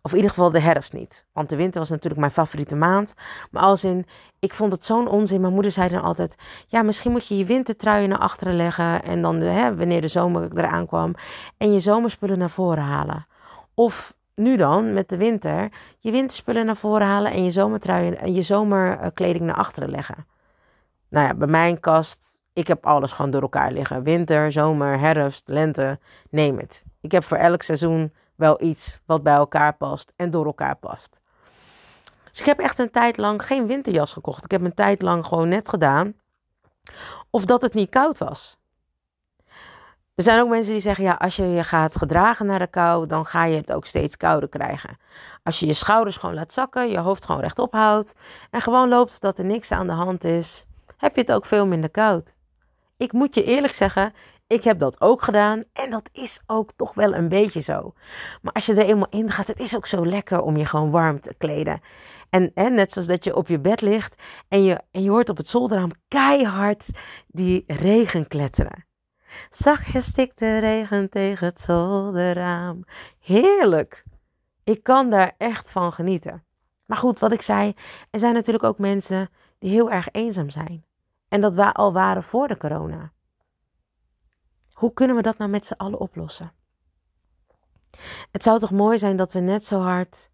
Of 0.02 0.12
in 0.12 0.16
ieder 0.16 0.32
geval 0.32 0.52
de 0.52 0.60
herfst 0.60 0.94
niet. 0.94 1.26
Want 1.34 1.50
de 1.50 1.56
winter 1.56 1.80
was 1.80 1.90
natuurlijk 1.90 2.20
mijn 2.20 2.32
favoriete 2.32 2.76
maand. 2.76 3.14
Maar 3.52 3.64
als 3.64 3.84
in, 3.84 4.06
ik 4.40 4.54
vond 4.54 4.72
het 4.72 4.86
zo'n 4.86 5.08
onzin. 5.08 5.42
Mijn 5.42 5.54
moeder 5.54 5.72
zei 5.72 5.90
dan 5.90 6.02
altijd, 6.02 6.36
ja, 6.68 6.82
misschien 6.82 7.12
moet 7.12 7.28
je 7.28 7.38
je 7.38 7.46
wintertruien 7.46 8.10
naar 8.10 8.18
achteren 8.18 8.56
leggen. 8.56 9.04
En 9.04 9.22
dan, 9.22 9.36
hè, 9.36 9.76
wanneer 9.76 10.02
de 10.02 10.08
zomer 10.08 10.58
eraan 10.58 10.88
kwam, 10.88 11.16
en 11.58 11.74
je 11.74 11.80
zomerspullen 11.80 12.38
naar 12.38 12.50
voren 12.50 12.84
halen. 12.84 13.28
Of 13.74 14.14
nu 14.36 14.58
dan, 14.58 14.94
met 14.94 15.10
de 15.10 15.18
winter, 15.18 15.72
je 16.00 16.12
winterspullen 16.12 16.66
naar 16.66 16.76
voren 16.76 17.08
halen 17.08 17.32
en 17.32 17.44
je 17.44 17.52
zomertruien 17.52 18.18
en 18.18 18.34
je 18.34 18.42
zomerkleding 18.42 19.46
naar 19.46 19.56
achteren 19.56 19.90
leggen. 19.90 20.26
Nou 21.10 21.28
ja, 21.28 21.34
bij 21.34 21.48
mijn 21.48 21.80
kast, 21.80 22.40
ik 22.54 22.68
heb 22.68 22.86
alles 22.86 23.12
gewoon 23.12 23.32
door 23.32 23.42
elkaar 23.42 23.72
liggen. 23.72 24.04
Winter, 24.04 24.52
zomer, 24.52 25.00
herfst, 25.00 25.44
lente, 25.46 26.00
neem 26.30 26.58
het. 26.58 26.84
Ik 27.02 27.12
heb 27.12 27.24
voor 27.24 27.38
elk 27.38 27.62
seizoen 27.62 28.14
wel 28.42 28.62
iets 28.62 29.00
wat 29.06 29.24
bij 29.24 29.34
elkaar 29.34 29.74
past 29.74 30.14
en 30.16 30.32
door 30.32 30.46
elkaar 30.46 30.76
past. 30.76 31.20
Dus 32.32 32.40
ik 32.40 32.46
heb 32.46 32.60
echt 32.60 32.80
een 32.80 32.92
tijd 32.92 33.18
lang 33.18 33.46
geen 33.46 33.68
winterjas 33.68 34.14
gekocht. 34.14 34.44
Ik 34.44 34.52
heb 34.52 34.62
een 34.62 34.74
tijd 34.74 35.02
lang 35.02 35.26
gewoon 35.26 35.50
net 35.50 35.70
gedaan 35.70 36.14
of 37.30 37.46
dat 37.46 37.62
het 37.62 37.74
niet 37.74 37.90
koud 37.90 38.18
was. 38.18 38.60
Er 40.16 40.24
zijn 40.24 40.42
ook 40.42 40.50
mensen 40.50 40.72
die 40.72 40.82
zeggen, 40.82 41.04
ja, 41.04 41.14
als 41.14 41.36
je 41.36 41.44
je 41.44 41.64
gaat 41.64 41.96
gedragen 41.96 42.46
naar 42.46 42.60
de 42.60 42.68
kou, 42.68 43.08
dan 43.08 43.26
ga 43.26 43.46
je 43.46 43.56
het 43.56 43.72
ook 43.72 43.86
steeds 43.86 44.18
kouder 44.18 44.50
krijgen. 44.50 44.98
Als 45.44 45.60
je 45.60 45.66
je 45.66 45.74
schouders 45.74 46.18
gewoon 46.18 46.36
laat 46.36 46.54
zakken, 46.54 46.90
je 46.90 47.00
hoofd 47.00 47.26
gewoon 47.26 47.42
rechtop 47.42 47.74
houdt 47.74 48.16
en 48.50 48.62
gewoon 48.62 48.90
loopt 48.90 49.22
dat 49.22 49.38
er 49.38 49.46
niks 49.46 49.72
aan 49.72 49.88
de 49.88 49.94
hand 49.94 50.24
is, 50.24 50.66
heb 50.98 51.16
je 51.16 51.22
het 51.22 51.32
ook 51.32 51.46
veel 51.46 51.68
minder 51.68 51.90
koud. 51.90 52.36
Ik 52.98 53.12
moet 53.12 53.36
je 53.36 53.44
eerlijk 53.44 53.74
zeggen, 53.74 54.14
Ik 54.52 54.64
heb 54.64 54.80
dat 54.80 55.02
ook 55.02 55.22
gedaan 55.22 55.64
en 55.74 55.90
dat 55.90 56.10
is 56.12 56.42
ook 56.46 56.72
toch 56.76 56.94
wel 56.94 57.14
een 57.14 57.30
beetje 57.30 57.60
zo. 57.60 57.94
Maar 58.42 58.54
als 58.54 58.66
je 58.66 58.74
er 58.74 58.86
eenmaal 58.86 59.10
in 59.10 59.30
gaat, 59.30 59.48
het 59.48 59.60
is 59.60 59.76
ook 59.76 59.88
zo 59.88 60.06
lekker 60.06 60.42
om 60.42 60.58
je 60.58 60.66
gewoon 60.66 60.90
warm 60.90 61.22
te 61.22 61.34
kleden. 61.38 61.82
En, 62.30 62.52
en 62.54 62.74
net 62.74 62.92
zoals 62.92 63.08
dat 63.08 63.24
je 63.24 63.36
op 63.36 63.48
je 63.48 63.60
bed 63.60 63.82
ligt 63.82 64.22
en 64.48 64.64
je, 64.64 64.82
en 64.92 65.04
je 65.04 65.10
hoort 65.10 65.30
op 65.30 65.38
het 65.38 65.48
zolderraam 65.48 65.90
keihard 66.08 66.86
die 67.28 67.64
regen 67.68 68.28
kletteren. 68.28 68.86
Zachtjes 69.50 70.06
stikt 70.06 70.40
de 70.40 70.58
regen 70.58 71.10
tegen 71.10 71.48
het 71.48 71.60
zolderraam. 71.60 72.84
Heerlijk. 73.20 74.04
Ik 74.64 74.84
kan 74.84 75.10
daar 75.10 75.34
echt 75.38 75.72
van 75.72 75.94
genieten. 75.94 76.44
Maar 76.86 76.98
goed, 76.98 77.20
wat 77.20 77.32
ik 77.32 77.42
zei, 77.42 77.74
er 78.10 78.20
zijn 78.20 78.34
natuurlijk 78.34 78.66
ook 78.66 78.78
mensen 78.78 79.30
die 79.60 79.72
heel 79.72 79.92
erg 79.92 80.08
eenzaam 80.12 80.50
zijn. 80.50 80.86
En 81.28 81.42
dat 81.42 81.54
we 81.54 81.74
al 81.74 81.94
waren 81.94 82.24
voor 82.24 82.48
de 82.48 82.58
corona. 82.58 83.12
Hoe 84.82 84.94
kunnen 84.94 85.16
we 85.16 85.22
dat 85.22 85.38
nou 85.38 85.50
met 85.50 85.66
z'n 85.66 85.74
allen 85.74 86.00
oplossen? 86.00 86.54
Het 88.32 88.44
zou 88.44 88.60
toch 88.60 88.72
mooi 88.72 88.98
zijn 88.98 89.16
dat 89.16 89.32
we 89.32 89.40
net 89.40 89.66
zo 89.66 89.80
hard 89.80 90.32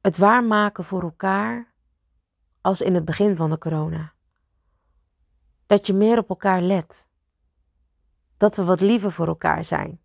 het 0.00 0.16
waarmaken 0.16 0.84
voor 0.84 1.02
elkaar 1.02 1.72
als 2.60 2.80
in 2.80 2.94
het 2.94 3.04
begin 3.04 3.36
van 3.36 3.50
de 3.50 3.58
corona. 3.58 4.12
Dat 5.66 5.86
je 5.86 5.92
meer 5.92 6.18
op 6.18 6.28
elkaar 6.28 6.60
let. 6.60 7.06
Dat 8.36 8.56
we 8.56 8.64
wat 8.64 8.80
liever 8.80 9.12
voor 9.12 9.26
elkaar 9.26 9.64
zijn. 9.64 10.00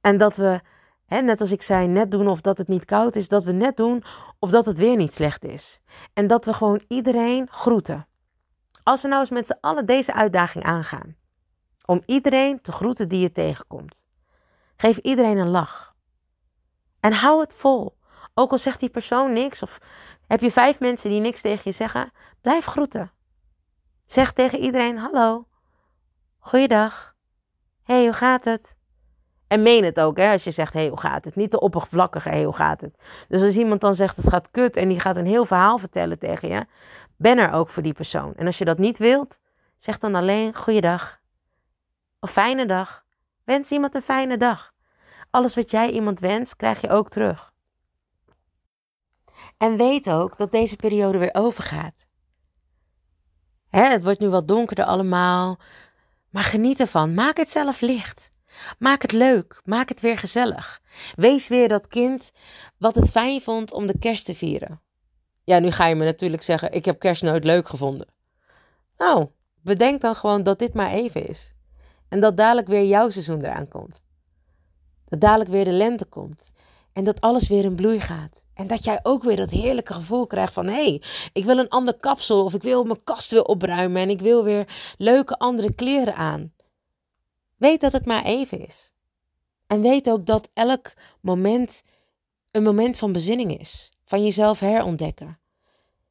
En 0.00 0.18
dat 0.18 0.36
we, 0.36 0.60
hè, 1.06 1.20
net 1.20 1.40
als 1.40 1.52
ik 1.52 1.62
zei, 1.62 1.86
net 1.86 2.10
doen 2.10 2.28
of 2.28 2.40
dat 2.40 2.58
het 2.58 2.68
niet 2.68 2.84
koud 2.84 3.16
is, 3.16 3.28
dat 3.28 3.44
we 3.44 3.52
net 3.52 3.76
doen 3.76 4.04
of 4.38 4.50
dat 4.50 4.66
het 4.66 4.78
weer 4.78 4.96
niet 4.96 5.14
slecht 5.14 5.44
is. 5.44 5.80
En 6.12 6.26
dat 6.26 6.44
we 6.44 6.52
gewoon 6.52 6.84
iedereen 6.88 7.48
groeten. 7.50 8.06
Als 8.82 9.02
we 9.02 9.08
nou 9.08 9.20
eens 9.20 9.30
met 9.30 9.46
z'n 9.46 9.58
allen 9.60 9.86
deze 9.86 10.14
uitdaging 10.14 10.64
aangaan. 10.64 11.20
Om 11.84 12.02
iedereen 12.06 12.60
te 12.60 12.72
groeten 12.72 13.08
die 13.08 13.20
je 13.20 13.32
tegenkomt. 13.32 14.06
Geef 14.76 14.96
iedereen 14.96 15.38
een 15.38 15.50
lach. 15.50 15.94
En 17.00 17.12
hou 17.12 17.40
het 17.40 17.54
vol. 17.54 17.98
Ook 18.34 18.50
al 18.50 18.58
zegt 18.58 18.80
die 18.80 18.88
persoon 18.88 19.32
niks 19.32 19.62
of 19.62 19.78
heb 20.26 20.40
je 20.40 20.50
vijf 20.50 20.80
mensen 20.80 21.10
die 21.10 21.20
niks 21.20 21.40
tegen 21.40 21.60
je 21.64 21.72
zeggen, 21.72 22.10
blijf 22.40 22.64
groeten. 22.64 23.10
Zeg 24.04 24.32
tegen 24.32 24.58
iedereen 24.58 24.98
hallo, 24.98 25.46
goeiedag, 26.38 27.14
hey 27.82 28.04
hoe 28.04 28.12
gaat 28.12 28.44
het? 28.44 28.76
En 29.46 29.62
meen 29.62 29.84
het 29.84 30.00
ook, 30.00 30.16
hè, 30.16 30.32
als 30.32 30.44
je 30.44 30.50
zegt, 30.50 30.72
hey, 30.72 30.88
hoe 30.88 31.00
gaat 31.00 31.24
het? 31.24 31.36
Niet 31.36 31.50
de 31.50 31.60
oppervlakkige, 31.60 32.28
hey, 32.28 32.44
hoe 32.44 32.54
gaat 32.54 32.80
het? 32.80 32.96
Dus 33.28 33.42
als 33.42 33.56
iemand 33.56 33.80
dan 33.80 33.94
zegt, 33.94 34.16
het 34.16 34.28
gaat 34.28 34.50
kut 34.50 34.76
en 34.76 34.88
die 34.88 35.00
gaat 35.00 35.16
een 35.16 35.26
heel 35.26 35.44
verhaal 35.44 35.78
vertellen 35.78 36.18
tegen 36.18 36.48
je, 36.48 36.66
ben 37.16 37.38
er 37.38 37.52
ook 37.52 37.68
voor 37.68 37.82
die 37.82 37.92
persoon. 37.92 38.34
En 38.36 38.46
als 38.46 38.58
je 38.58 38.64
dat 38.64 38.78
niet 38.78 38.98
wilt, 38.98 39.38
zeg 39.76 39.98
dan 39.98 40.14
alleen, 40.14 40.54
goeiedag. 40.54 41.20
Of 42.24 42.30
fijne 42.30 42.66
dag. 42.66 43.04
Wens 43.44 43.70
iemand 43.70 43.94
een 43.94 44.02
fijne 44.02 44.36
dag. 44.36 44.72
Alles 45.30 45.54
wat 45.54 45.70
jij 45.70 45.90
iemand 45.90 46.20
wenst, 46.20 46.56
krijg 46.56 46.80
je 46.80 46.90
ook 46.90 47.08
terug. 47.08 47.52
En 49.58 49.76
weet 49.76 50.10
ook 50.10 50.38
dat 50.38 50.52
deze 50.52 50.76
periode 50.76 51.18
weer 51.18 51.34
overgaat. 51.34 52.06
Hè, 53.68 53.82
het 53.82 54.04
wordt 54.04 54.20
nu 54.20 54.28
wat 54.28 54.48
donkerder 54.48 54.84
allemaal, 54.84 55.58
maar 56.30 56.42
geniet 56.42 56.80
ervan. 56.80 57.14
Maak 57.14 57.36
het 57.36 57.50
zelf 57.50 57.80
licht. 57.80 58.32
Maak 58.78 59.02
het 59.02 59.12
leuk. 59.12 59.60
Maak 59.64 59.88
het 59.88 60.00
weer 60.00 60.18
gezellig. 60.18 60.80
Wees 61.14 61.48
weer 61.48 61.68
dat 61.68 61.86
kind 61.86 62.32
wat 62.78 62.94
het 62.94 63.10
fijn 63.10 63.40
vond 63.40 63.72
om 63.72 63.86
de 63.86 63.98
kerst 63.98 64.24
te 64.24 64.34
vieren. 64.34 64.80
Ja, 65.44 65.58
nu 65.58 65.70
ga 65.70 65.86
je 65.86 65.94
me 65.94 66.04
natuurlijk 66.04 66.42
zeggen: 66.42 66.72
ik 66.72 66.84
heb 66.84 66.98
kerst 66.98 67.22
nooit 67.22 67.44
leuk 67.44 67.68
gevonden. 67.68 68.08
Nou, 68.96 69.28
bedenk 69.62 70.00
dan 70.00 70.14
gewoon 70.14 70.42
dat 70.42 70.58
dit 70.58 70.74
maar 70.74 70.90
even 70.90 71.28
is. 71.28 71.54
En 72.12 72.20
dat 72.20 72.36
dadelijk 72.36 72.68
weer 72.68 72.84
jouw 72.84 73.10
seizoen 73.10 73.44
eraan 73.44 73.68
komt. 73.68 74.02
Dat 75.04 75.20
dadelijk 75.20 75.50
weer 75.50 75.64
de 75.64 75.72
lente 75.72 76.04
komt. 76.04 76.52
En 76.92 77.04
dat 77.04 77.20
alles 77.20 77.48
weer 77.48 77.64
in 77.64 77.74
bloei 77.74 78.00
gaat. 78.00 78.44
En 78.54 78.66
dat 78.66 78.84
jij 78.84 79.00
ook 79.02 79.22
weer 79.22 79.36
dat 79.36 79.50
heerlijke 79.50 79.94
gevoel 79.94 80.26
krijgt 80.26 80.52
van... 80.52 80.66
hé, 80.66 80.72
hey, 80.72 81.02
ik 81.32 81.44
wil 81.44 81.58
een 81.58 81.68
ander 81.68 81.94
kapsel 81.94 82.44
of 82.44 82.54
ik 82.54 82.62
wil 82.62 82.84
mijn 82.84 83.04
kast 83.04 83.30
weer 83.30 83.44
opruimen... 83.44 84.02
en 84.02 84.10
ik 84.10 84.20
wil 84.20 84.44
weer 84.44 84.94
leuke 84.98 85.38
andere 85.38 85.74
kleren 85.74 86.14
aan. 86.14 86.52
Weet 87.56 87.80
dat 87.80 87.92
het 87.92 88.06
maar 88.06 88.24
even 88.24 88.66
is. 88.66 88.94
En 89.66 89.80
weet 89.80 90.10
ook 90.10 90.26
dat 90.26 90.50
elk 90.52 90.92
moment 91.20 91.82
een 92.50 92.62
moment 92.62 92.96
van 92.96 93.12
bezinning 93.12 93.58
is. 93.60 93.92
Van 94.04 94.24
jezelf 94.24 94.60
herontdekken. 94.60 95.38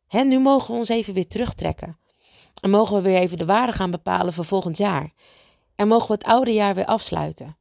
Hè, 0.08 0.24
nu 0.24 0.40
mogen 0.40 0.74
we 0.74 0.80
ons 0.80 0.90
even 0.90 1.14
weer 1.14 1.28
terugtrekken. 1.28 1.98
En 2.62 2.70
mogen 2.70 2.96
we 2.96 3.02
weer 3.02 3.18
even 3.18 3.38
de 3.38 3.46
waarde 3.46 3.72
gaan 3.72 3.92
bepalen 3.92 4.34
voor 4.34 4.46
volgend 4.46 4.78
jaar. 4.78 5.14
En 5.82 5.88
mogen 5.88 6.08
we 6.08 6.14
het 6.14 6.24
oude 6.24 6.54
jaar 6.54 6.76
weer 6.76 6.86
afsluiten. 6.86 7.58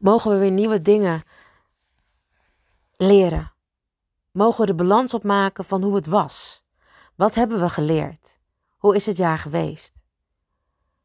Mogen 0.00 0.30
we 0.30 0.38
weer 0.38 0.50
nieuwe 0.50 0.82
dingen 0.82 1.22
leren? 2.96 3.52
Mogen 4.32 4.60
we 4.60 4.66
de 4.66 4.74
balans 4.74 5.14
opmaken 5.14 5.64
van 5.64 5.82
hoe 5.82 5.94
het 5.94 6.06
was? 6.06 6.64
Wat 7.14 7.34
hebben 7.34 7.60
we 7.60 7.68
geleerd? 7.68 8.38
Hoe 8.76 8.94
is 8.94 9.06
het 9.06 9.16
jaar 9.16 9.38
geweest? 9.38 10.02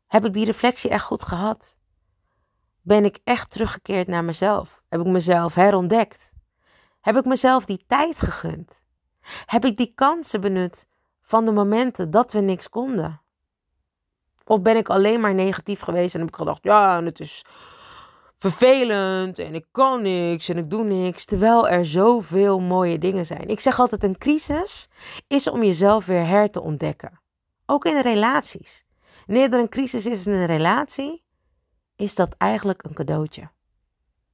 Heb 0.07 0.25
ik 0.25 0.33
die 0.33 0.45
reflectie 0.45 0.89
echt 0.89 1.03
goed 1.03 1.23
gehad? 1.23 1.75
Ben 2.81 3.05
ik 3.05 3.19
echt 3.23 3.49
teruggekeerd 3.51 4.07
naar 4.07 4.23
mezelf? 4.23 4.81
Heb 4.89 4.99
ik 4.99 5.07
mezelf 5.07 5.53
herontdekt? 5.53 6.33
Heb 7.01 7.17
ik 7.17 7.25
mezelf 7.25 7.65
die 7.65 7.83
tijd 7.87 8.17
gegund? 8.17 8.81
Heb 9.45 9.65
ik 9.65 9.77
die 9.77 9.93
kansen 9.95 10.41
benut 10.41 10.87
van 11.21 11.45
de 11.45 11.51
momenten 11.51 12.11
dat 12.11 12.31
we 12.31 12.39
niks 12.39 12.69
konden? 12.69 13.21
Of 14.49 14.61
ben 14.61 14.77
ik 14.77 14.89
alleen 14.89 15.19
maar 15.19 15.33
negatief 15.33 15.79
geweest 15.79 16.13
en 16.13 16.19
heb 16.19 16.29
ik 16.29 16.35
gedacht, 16.35 16.63
ja, 16.63 17.03
het 17.03 17.19
is 17.19 17.45
vervelend 18.37 19.39
en 19.39 19.55
ik 19.55 19.65
kan 19.71 20.01
niks 20.01 20.49
en 20.49 20.57
ik 20.57 20.69
doe 20.69 20.83
niks. 20.83 21.25
Terwijl 21.25 21.69
er 21.69 21.85
zoveel 21.85 22.59
mooie 22.59 22.97
dingen 22.97 23.25
zijn. 23.25 23.47
Ik 23.47 23.59
zeg 23.59 23.79
altijd, 23.79 24.03
een 24.03 24.17
crisis 24.17 24.89
is 25.27 25.49
om 25.49 25.63
jezelf 25.63 26.05
weer 26.05 26.25
her 26.25 26.49
te 26.49 26.61
ontdekken. 26.61 27.19
Ook 27.65 27.85
in 27.85 28.01
relaties. 28.01 28.85
Wanneer 29.25 29.53
er 29.53 29.59
een 29.59 29.69
crisis 29.69 30.05
is 30.05 30.27
in 30.27 30.33
een 30.33 30.45
relatie, 30.45 31.23
is 31.95 32.15
dat 32.15 32.35
eigenlijk 32.37 32.83
een 32.83 32.93
cadeautje. 32.93 33.49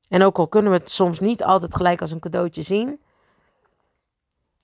En 0.09 0.23
ook 0.23 0.37
al 0.37 0.47
kunnen 0.47 0.71
we 0.71 0.77
het 0.77 0.91
soms 0.91 1.19
niet 1.19 1.43
altijd 1.43 1.75
gelijk 1.75 2.01
als 2.01 2.11
een 2.11 2.19
cadeautje 2.19 2.61
zien. 2.61 3.01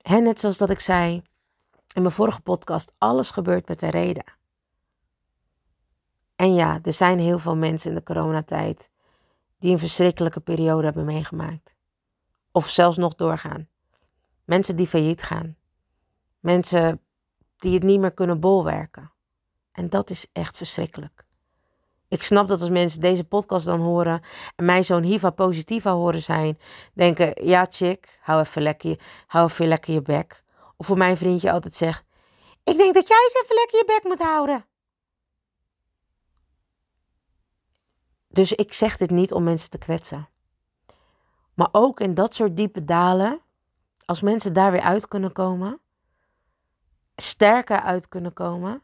Hè, 0.01 0.19
net 0.19 0.39
zoals 0.39 0.57
dat 0.57 0.69
ik 0.69 0.79
zei 0.79 1.21
in 1.93 2.01
mijn 2.01 2.13
vorige 2.13 2.41
podcast, 2.41 2.91
alles 2.97 3.31
gebeurt 3.31 3.67
met 3.67 3.81
een 3.81 3.89
reden. 3.89 4.39
En 6.41 6.54
ja, 6.54 6.80
er 6.84 6.93
zijn 6.93 7.19
heel 7.19 7.39
veel 7.39 7.56
mensen 7.56 7.89
in 7.89 7.95
de 7.95 8.04
coronatijd 8.04 8.89
die 9.60 9.71
een 9.71 9.80
verschrikkelijke 9.80 10.39
periode 10.39 10.84
hebben 10.84 11.06
meegemaakt. 11.06 11.75
Of 12.51 12.69
zelfs 12.69 12.97
nog 12.97 13.15
doorgaan. 13.15 13.67
Mensen 14.45 14.75
die 14.75 14.88
failliet 14.88 15.23
gaan. 15.23 15.56
Mensen 16.39 17.01
die 17.58 17.73
het 17.73 17.84
niet 17.84 17.99
meer 17.99 18.12
kunnen 18.12 18.39
bolwerken. 18.39 19.12
En 19.71 19.89
dat 19.89 20.10
is 20.10 20.27
echt 20.34 20.58
verschrikkelijk. 20.58 21.25
Ik 22.08 22.23
snap 22.23 22.47
dat 22.47 22.62
als 22.62 22.69
mensen 22.69 23.01
deze 23.01 23.23
podcast 23.23 23.65
dan 23.65 23.80
horen 23.80 24.21
en 24.56 24.65
mij 24.65 24.84
zo'n 24.84 25.04
hiva 25.04 25.30
positiva 25.30 25.91
horen 25.91 26.21
zijn, 26.21 26.60
denken, 26.93 27.45
ja 27.45 27.65
chick, 27.69 28.19
hou 28.21 28.41
even 28.41 28.62
lekker, 28.62 28.99
hou 29.27 29.49
even 29.49 29.67
lekker 29.67 29.93
je 29.93 30.01
bek. 30.01 30.43
Of 30.77 30.86
voor 30.86 30.97
mijn 30.97 31.17
vriendje 31.17 31.51
altijd 31.51 31.73
zegt, 31.73 32.06
ik 32.63 32.77
denk 32.77 32.93
dat 32.93 33.08
jij 33.08 33.17
eens 33.23 33.43
even 33.43 33.56
lekker 33.56 33.77
je 33.77 33.86
bek 33.86 34.04
moet 34.04 34.27
houden. 34.27 34.65
Dus 38.31 38.51
ik 38.51 38.73
zeg 38.73 38.97
dit 38.97 39.09
niet 39.09 39.33
om 39.33 39.43
mensen 39.43 39.69
te 39.69 39.77
kwetsen. 39.77 40.29
Maar 41.53 41.69
ook 41.71 41.99
in 41.99 42.13
dat 42.13 42.33
soort 42.33 42.57
diepe 42.57 42.85
dalen, 42.85 43.41
als 44.05 44.21
mensen 44.21 44.53
daar 44.53 44.71
weer 44.71 44.81
uit 44.81 45.07
kunnen 45.07 45.31
komen, 45.31 45.79
sterker 47.15 47.81
uit 47.81 48.07
kunnen 48.07 48.33
komen 48.33 48.81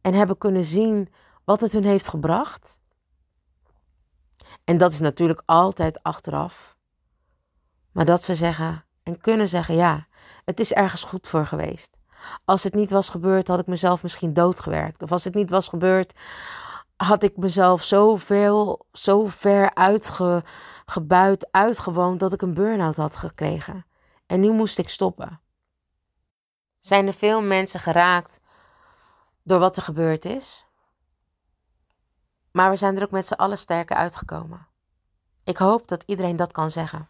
en 0.00 0.14
hebben 0.14 0.38
kunnen 0.38 0.64
zien 0.64 1.12
wat 1.44 1.60
het 1.60 1.72
hun 1.72 1.84
heeft 1.84 2.08
gebracht. 2.08 2.78
En 4.64 4.78
dat 4.78 4.92
is 4.92 5.00
natuurlijk 5.00 5.42
altijd 5.44 6.02
achteraf. 6.02 6.76
Maar 7.92 8.04
dat 8.04 8.24
ze 8.24 8.34
zeggen 8.34 8.84
en 9.02 9.20
kunnen 9.20 9.48
zeggen: 9.48 9.74
ja, 9.74 10.06
het 10.44 10.60
is 10.60 10.72
ergens 10.72 11.02
goed 11.02 11.28
voor 11.28 11.46
geweest. 11.46 11.96
Als 12.44 12.64
het 12.64 12.74
niet 12.74 12.90
was 12.90 13.08
gebeurd, 13.08 13.48
had 13.48 13.58
ik 13.58 13.66
mezelf 13.66 14.02
misschien 14.02 14.32
doodgewerkt. 14.32 15.02
Of 15.02 15.12
als 15.12 15.24
het 15.24 15.34
niet 15.34 15.50
was 15.50 15.68
gebeurd, 15.68 16.12
had 16.98 17.22
ik 17.22 17.36
mezelf 17.36 17.82
zoveel, 17.82 18.86
zo 18.92 19.26
ver 19.26 19.74
uitgebuit, 19.74 21.48
uitgewoond 21.50 22.20
dat 22.20 22.32
ik 22.32 22.42
een 22.42 22.54
burn-out 22.54 22.96
had 22.96 23.16
gekregen. 23.16 23.86
En 24.26 24.40
nu 24.40 24.50
moest 24.50 24.78
ik 24.78 24.88
stoppen. 24.88 25.40
Zijn 26.78 27.06
er 27.06 27.14
veel 27.14 27.42
mensen 27.42 27.80
geraakt 27.80 28.40
door 29.42 29.58
wat 29.58 29.76
er 29.76 29.82
gebeurd 29.82 30.24
is? 30.24 30.66
Maar 32.50 32.70
we 32.70 32.76
zijn 32.76 32.96
er 32.96 33.02
ook 33.02 33.10
met 33.10 33.26
z'n 33.26 33.34
allen 33.34 33.58
sterker 33.58 33.96
uitgekomen. 33.96 34.66
Ik 35.44 35.56
hoop 35.56 35.88
dat 35.88 36.02
iedereen 36.06 36.36
dat 36.36 36.52
kan 36.52 36.70
zeggen. 36.70 37.08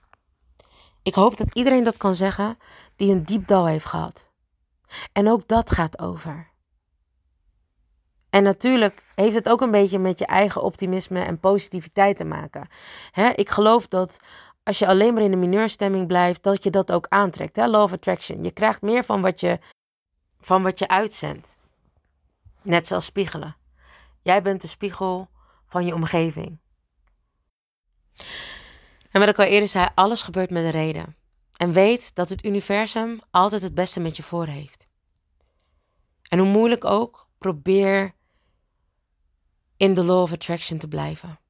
Ik 1.03 1.14
hoop 1.14 1.37
dat 1.37 1.55
iedereen 1.55 1.85
dat 1.85 1.96
kan 1.96 2.14
zeggen 2.14 2.59
die 2.96 3.12
een 3.12 3.24
diep 3.24 3.46
dal 3.46 3.66
heeft 3.66 3.87
gehad. 3.87 4.29
En 5.12 5.29
ook 5.29 5.48
dat 5.48 5.70
gaat 5.70 5.98
over. 5.98 6.51
En 8.38 8.44
natuurlijk 8.44 9.03
heeft 9.14 9.35
het 9.35 9.48
ook 9.48 9.61
een 9.61 9.70
beetje 9.70 9.98
met 9.98 10.18
je 10.18 10.27
eigen 10.27 10.62
optimisme 10.62 11.20
en 11.20 11.40
positiviteit 11.40 12.16
te 12.16 12.24
maken. 12.24 12.68
Hè, 13.11 13.29
ik 13.29 13.48
geloof 13.48 13.88
dat 13.88 14.20
als 14.62 14.79
je 14.79 14.87
alleen 14.87 15.14
maar 15.14 15.22
in 15.22 15.31
de 15.31 15.37
mineurstemming 15.37 16.07
blijft, 16.07 16.42
dat 16.42 16.62
je 16.62 16.70
dat 16.70 16.92
ook 16.92 17.07
aantrekt. 17.09 17.57
Hè? 17.57 17.66
Law 17.66 17.83
of 17.83 17.92
attraction. 17.92 18.42
Je 18.42 18.51
krijgt 18.51 18.83
meer 18.83 19.05
van 19.05 19.20
wat 19.20 19.40
je, 19.40 19.59
van 20.40 20.62
wat 20.62 20.79
je 20.79 20.88
uitzendt. 20.88 21.57
Net 22.62 22.87
zoals 22.87 23.05
spiegelen. 23.05 23.57
Jij 24.22 24.42
bent 24.42 24.61
de 24.61 24.68
spiegel 24.68 25.29
van 25.66 25.87
je 25.87 25.94
omgeving. 25.94 26.59
En 29.11 29.20
wat 29.20 29.29
ik 29.29 29.38
al 29.38 29.44
eerder 29.44 29.68
zei, 29.68 29.88
alles 29.94 30.22
gebeurt 30.22 30.51
met 30.51 30.64
een 30.64 30.70
reden. 30.70 31.16
En 31.57 31.72
weet 31.72 32.14
dat 32.14 32.29
het 32.29 32.44
universum 32.44 33.20
altijd 33.31 33.62
het 33.62 33.74
beste 33.74 34.01
met 34.01 34.16
je 34.16 34.22
voor 34.22 34.46
heeft. 34.46 34.87
En 36.29 36.38
hoe 36.38 36.48
moeilijk 36.48 36.85
ook, 36.85 37.29
probeer 37.38 38.16
in 39.78 39.94
de 39.94 40.04
law 40.04 40.22
of 40.22 40.32
attraction 40.32 40.78
te 40.78 40.88
blijven. 40.88 41.40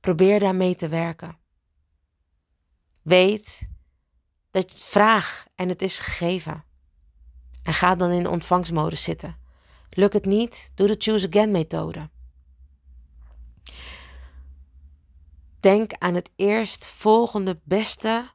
Probeer 0.00 0.40
daarmee 0.40 0.74
te 0.74 0.88
werken. 0.88 1.38
Weet 3.02 3.68
dat 4.50 4.72
je 4.72 4.78
het 4.78 4.86
vraag 4.86 5.46
en 5.54 5.68
het 5.68 5.82
is 5.82 5.98
gegeven. 5.98 6.64
En 7.62 7.74
ga 7.74 7.94
dan 7.94 8.10
in 8.10 8.28
ontvangstmodus 8.28 9.02
zitten. 9.02 9.38
Lukt 9.90 10.14
het 10.14 10.24
niet, 10.24 10.72
doe 10.74 10.86
de 10.86 10.94
choose 10.98 11.26
again 11.28 11.50
methode. 11.50 12.10
Denk 15.60 15.92
aan 15.92 16.14
het 16.14 16.30
eerstvolgende 16.36 17.60
beste 17.64 18.30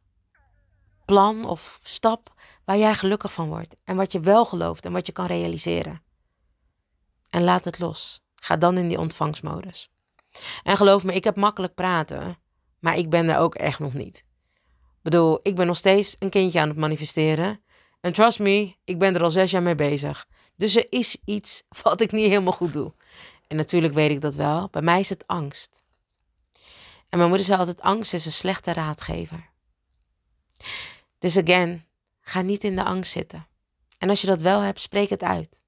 plan 1.05 1.45
of 1.45 1.79
stap 1.83 2.33
waar 2.65 2.77
jij 2.77 2.95
gelukkig 2.95 3.33
van 3.33 3.47
wordt. 3.47 3.75
En 3.83 3.95
wat 3.95 4.11
je 4.11 4.19
wel 4.19 4.45
gelooft 4.45 4.85
en 4.85 4.91
wat 4.91 5.05
je 5.05 5.11
kan 5.11 5.25
realiseren. 5.25 6.03
En 7.29 7.43
laat 7.43 7.65
het 7.65 7.79
los. 7.79 8.24
Ga 8.35 8.57
dan 8.57 8.77
in 8.77 8.87
die 8.87 8.99
ontvangstmodus. 8.99 9.89
En 10.63 10.77
geloof 10.77 11.03
me, 11.03 11.13
ik 11.13 11.23
heb 11.23 11.35
makkelijk 11.35 11.73
praten, 11.73 12.37
maar 12.79 12.97
ik 12.97 13.09
ben 13.09 13.29
er 13.29 13.37
ook 13.37 13.55
echt 13.55 13.79
nog 13.79 13.93
niet. 13.93 14.17
Ik 15.05 15.11
bedoel, 15.11 15.39
ik 15.43 15.55
ben 15.55 15.67
nog 15.67 15.77
steeds 15.77 16.15
een 16.19 16.29
kindje 16.29 16.59
aan 16.59 16.67
het 16.67 16.77
manifesteren. 16.77 17.63
En 18.01 18.13
trust 18.13 18.39
me, 18.39 18.75
ik 18.83 18.99
ben 18.99 19.15
er 19.15 19.23
al 19.23 19.31
zes 19.31 19.51
jaar 19.51 19.61
mee 19.61 19.75
bezig. 19.75 20.27
Dus 20.55 20.75
er 20.75 20.85
is 20.89 21.17
iets 21.25 21.63
wat 21.81 22.01
ik 22.01 22.11
niet 22.11 22.27
helemaal 22.27 22.53
goed 22.53 22.73
doe. 22.73 22.93
En 23.47 23.57
natuurlijk 23.57 23.93
weet 23.93 24.11
ik 24.11 24.21
dat 24.21 24.35
wel. 24.35 24.67
Bij 24.71 24.81
mij 24.81 24.99
is 24.99 25.09
het 25.09 25.27
angst. 25.27 25.83
En 27.09 27.17
mijn 27.17 27.29
moeder 27.29 27.45
zei 27.45 27.59
altijd: 27.59 27.81
angst 27.81 28.13
is 28.13 28.25
een 28.25 28.31
slechte 28.31 28.73
raadgever. 28.73 29.49
Dus 31.19 31.37
again, 31.37 31.85
ga 32.21 32.41
niet 32.41 32.63
in 32.63 32.75
de 32.75 32.83
angst 32.83 33.11
zitten. 33.11 33.47
En 33.97 34.09
als 34.09 34.21
je 34.21 34.27
dat 34.27 34.41
wel 34.41 34.59
hebt, 34.59 34.79
spreek 34.79 35.09
het 35.09 35.23
uit. 35.23 35.63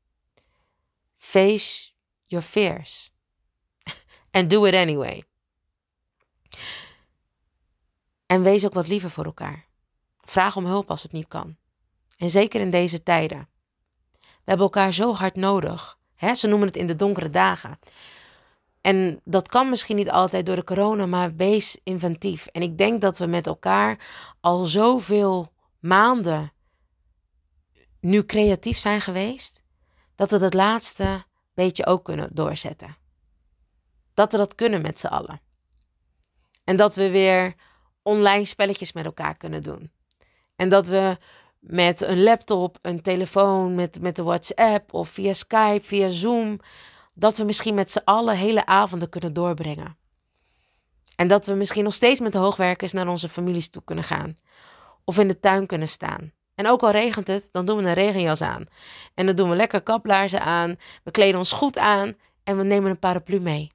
Face 1.17 1.89
your 2.27 2.45
fears. 2.45 3.11
And 4.31 4.49
do 4.49 4.65
it 4.65 4.75
anyway. 4.75 5.23
En 8.25 8.43
wees 8.43 8.65
ook 8.65 8.73
wat 8.73 8.87
liever 8.87 9.09
voor 9.09 9.25
elkaar. 9.25 9.65
Vraag 10.21 10.55
om 10.55 10.65
hulp 10.65 10.89
als 10.89 11.03
het 11.03 11.11
niet 11.11 11.27
kan. 11.27 11.57
En 12.17 12.29
zeker 12.29 12.61
in 12.61 12.69
deze 12.69 13.03
tijden. 13.03 13.47
We 14.21 14.53
hebben 14.53 14.65
elkaar 14.65 14.93
zo 14.93 15.13
hard 15.13 15.35
nodig. 15.35 15.97
Hè? 16.15 16.35
Ze 16.35 16.47
noemen 16.47 16.67
het 16.67 16.77
in 16.77 16.87
de 16.87 16.95
donkere 16.95 17.29
dagen. 17.29 17.79
En 18.81 19.21
dat 19.23 19.47
kan 19.47 19.69
misschien 19.69 19.95
niet 19.95 20.11
altijd 20.11 20.45
door 20.45 20.55
de 20.55 20.63
corona, 20.63 21.05
maar 21.05 21.35
wees 21.35 21.79
inventief. 21.83 22.45
En 22.45 22.61
ik 22.61 22.77
denk 22.77 23.01
dat 23.01 23.17
we 23.17 23.25
met 23.25 23.47
elkaar 23.47 24.07
al 24.39 24.65
zoveel 24.65 25.53
maanden 25.79 26.51
nu 27.99 28.25
creatief 28.25 28.77
zijn 28.77 29.01
geweest, 29.01 29.63
dat 30.15 30.31
we 30.31 30.37
dat 30.37 30.53
laatste 30.53 31.25
beetje 31.58 31.86
ook 31.86 32.04
kunnen 32.04 32.30
doorzetten. 32.34 32.96
Dat 34.13 34.32
we 34.32 34.38
dat 34.38 34.56
kunnen 34.56 34.82
met 34.82 35.00
z'n 35.00 35.08
allen. 35.08 35.41
En 36.63 36.76
dat 36.76 36.96
we 36.96 37.10
weer 37.10 37.56
online 38.02 38.46
spelletjes 38.46 38.93
met 38.93 39.06
elkaar 39.06 39.38
kunnen 39.38 39.63
doen. 39.63 39.91
En 40.56 40.70
dat 40.70 40.88
we 40.88 41.17
met 41.60 42.02
een 42.02 42.24
laptop, 42.24 42.78
een 42.82 43.02
telefoon, 43.02 43.76
met, 43.76 44.02
met 44.02 44.15
de 44.15 44.24
WhatsApp 44.24 44.93
of 44.93 45.10
via 45.10 45.34
Skype, 45.34 45.86
via 45.86 46.10
Zoom, 46.10 46.60
dat 47.13 47.38
we 47.38 47.43
misschien 47.43 47.76
met 47.76 47.91
z'n 47.91 48.02
allen 48.04 48.38
hele 48.38 48.65
avonden 48.65 49.10
kunnen 49.10 49.34
doorbrengen. 49.34 49.98
En 51.15 51.28
dat 51.28 51.46
we 51.46 51.54
misschien 51.54 51.84
nog 51.84 51.93
steeds 51.93 52.20
met 52.20 52.32
de 52.32 52.38
hoogwerkers 52.38 52.91
naar 52.91 53.08
onze 53.08 53.30
families 53.30 53.70
toe 53.70 53.84
kunnen 53.84 54.04
gaan. 54.04 54.36
Of 55.04 55.17
in 55.17 55.28
de 55.28 55.39
tuin 55.39 55.65
kunnen 55.65 55.88
staan. 55.88 56.32
En 56.58 56.67
ook 56.67 56.82
al 56.82 56.91
regent 56.91 57.28
het, 57.28 57.50
dan 57.52 57.65
doen 57.65 57.78
we 57.78 57.84
een 57.84 57.93
regenjas 57.93 58.41
aan. 58.41 58.65
En 59.13 59.26
dan 59.26 59.36
doen 59.36 59.50
we 59.50 59.56
lekker 59.56 59.82
kaplaarzen 59.82 60.41
aan. 60.41 60.76
We 61.04 61.12
kleden 61.12 61.38
ons 61.38 61.52
goed 61.52 61.78
aan 61.78 62.17
en 62.43 62.58
we 62.58 62.63
nemen 62.63 62.89
een 62.89 63.00
paraplu 63.00 63.39
mee. 63.39 63.72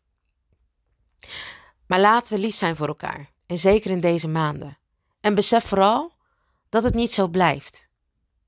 Maar 1.87 2.01
laten 2.01 2.35
we 2.35 2.41
lief 2.41 2.55
zijn 2.55 2.77
voor 2.77 2.87
elkaar. 2.87 3.31
En 3.47 3.59
zeker 3.59 3.91
in 3.91 4.01
deze 4.01 4.29
maanden. 4.29 4.79
En 5.21 5.35
besef 5.35 5.65
vooral 5.65 6.13
dat 6.69 6.83
het 6.85 6.95
niet 6.95 7.13
zo 7.13 7.29
blijft. 7.29 7.89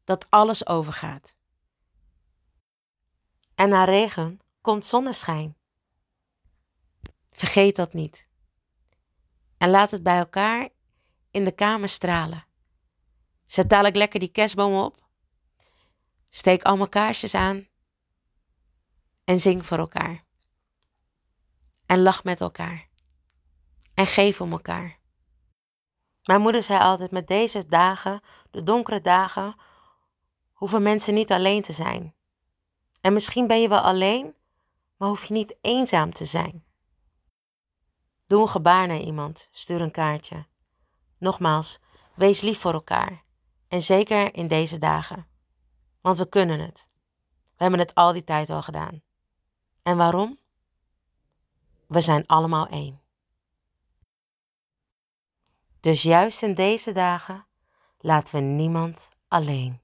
Dat 0.05 0.27
alles 0.31 0.67
overgaat. 0.67 1.37
En 3.55 3.69
na 3.69 3.85
regen 3.85 4.41
komt 4.61 4.87
zonneschijn. 4.87 5.57
Vergeet 7.33 7.77
dat 7.77 7.93
niet. 7.93 8.27
En 9.59 9.71
laat 9.71 9.91
het 9.91 10.03
bij 10.03 10.19
elkaar 10.19 10.69
in 11.31 11.45
de 11.45 11.53
kamer 11.53 11.89
stralen. 11.89 12.44
Zet 13.47 13.69
dadelijk 13.69 13.97
lekker 13.97 14.21
die 14.21 14.29
kerstboom 14.29 14.75
op. 14.75 15.09
Steek 16.31 16.63
allemaal 16.63 16.89
kaarsjes 16.89 17.35
aan. 17.35 17.69
En 19.25 19.41
zing 19.41 19.67
voor 19.67 19.79
elkaar. 19.79 20.25
En 21.87 22.03
lach 22.03 22.25
met 22.25 22.41
elkaar. 22.41 22.89
En 23.95 24.07
geef 24.07 24.41
om 24.41 24.53
elkaar. 24.53 24.99
Mijn 26.25 26.41
moeder 26.41 26.63
zei 26.63 26.81
altijd: 26.81 27.11
met 27.11 27.27
deze 27.27 27.67
dagen, 27.67 28.23
de 28.51 28.63
donkere 28.63 29.01
dagen, 29.01 29.57
hoeven 30.53 30.83
mensen 30.83 31.15
niet 31.15 31.33
alleen 31.33 31.63
te 31.63 31.73
zijn. 31.73 32.15
En 33.01 33.13
misschien 33.13 33.47
ben 33.47 33.61
je 33.61 33.69
wel 33.69 33.81
alleen, 33.81 34.35
maar 34.97 35.09
hoef 35.09 35.25
je 35.25 35.35
niet 35.35 35.57
eenzaam 35.61 36.13
te 36.13 36.25
zijn. 36.25 36.65
Doe 38.27 38.41
een 38.41 38.49
gebaar 38.49 38.87
naar 38.87 39.01
iemand, 39.01 39.49
stuur 39.51 39.81
een 39.81 39.91
kaartje. 39.91 40.47
Nogmaals, 41.19 41.79
wees 42.15 42.41
lief 42.41 42.61
voor 42.61 42.73
elkaar. 42.73 43.24
En 43.69 43.83
zeker 43.83 44.35
in 44.35 44.49
deze 44.49 44.79
dagen. 44.79 45.27
Want 46.01 46.19
we 46.19 46.29
kunnen 46.29 46.61
het. 46.61 46.89
We 47.57 47.63
hebben 47.63 47.81
het 47.81 47.95
al 47.95 48.13
die 48.13 48.25
tijd 48.25 48.51
al 48.51 48.63
gedaan. 48.63 49.03
En 49.83 49.97
waarom? 49.97 50.39
We 51.87 52.01
zijn 52.01 52.27
allemaal 52.27 52.67
één. 52.67 53.01
Dus 55.81 56.03
juist 56.03 56.43
in 56.43 56.55
deze 56.55 56.93
dagen 56.93 57.47
laten 57.99 58.35
we 58.35 58.41
niemand 58.41 59.09
alleen. 59.29 59.84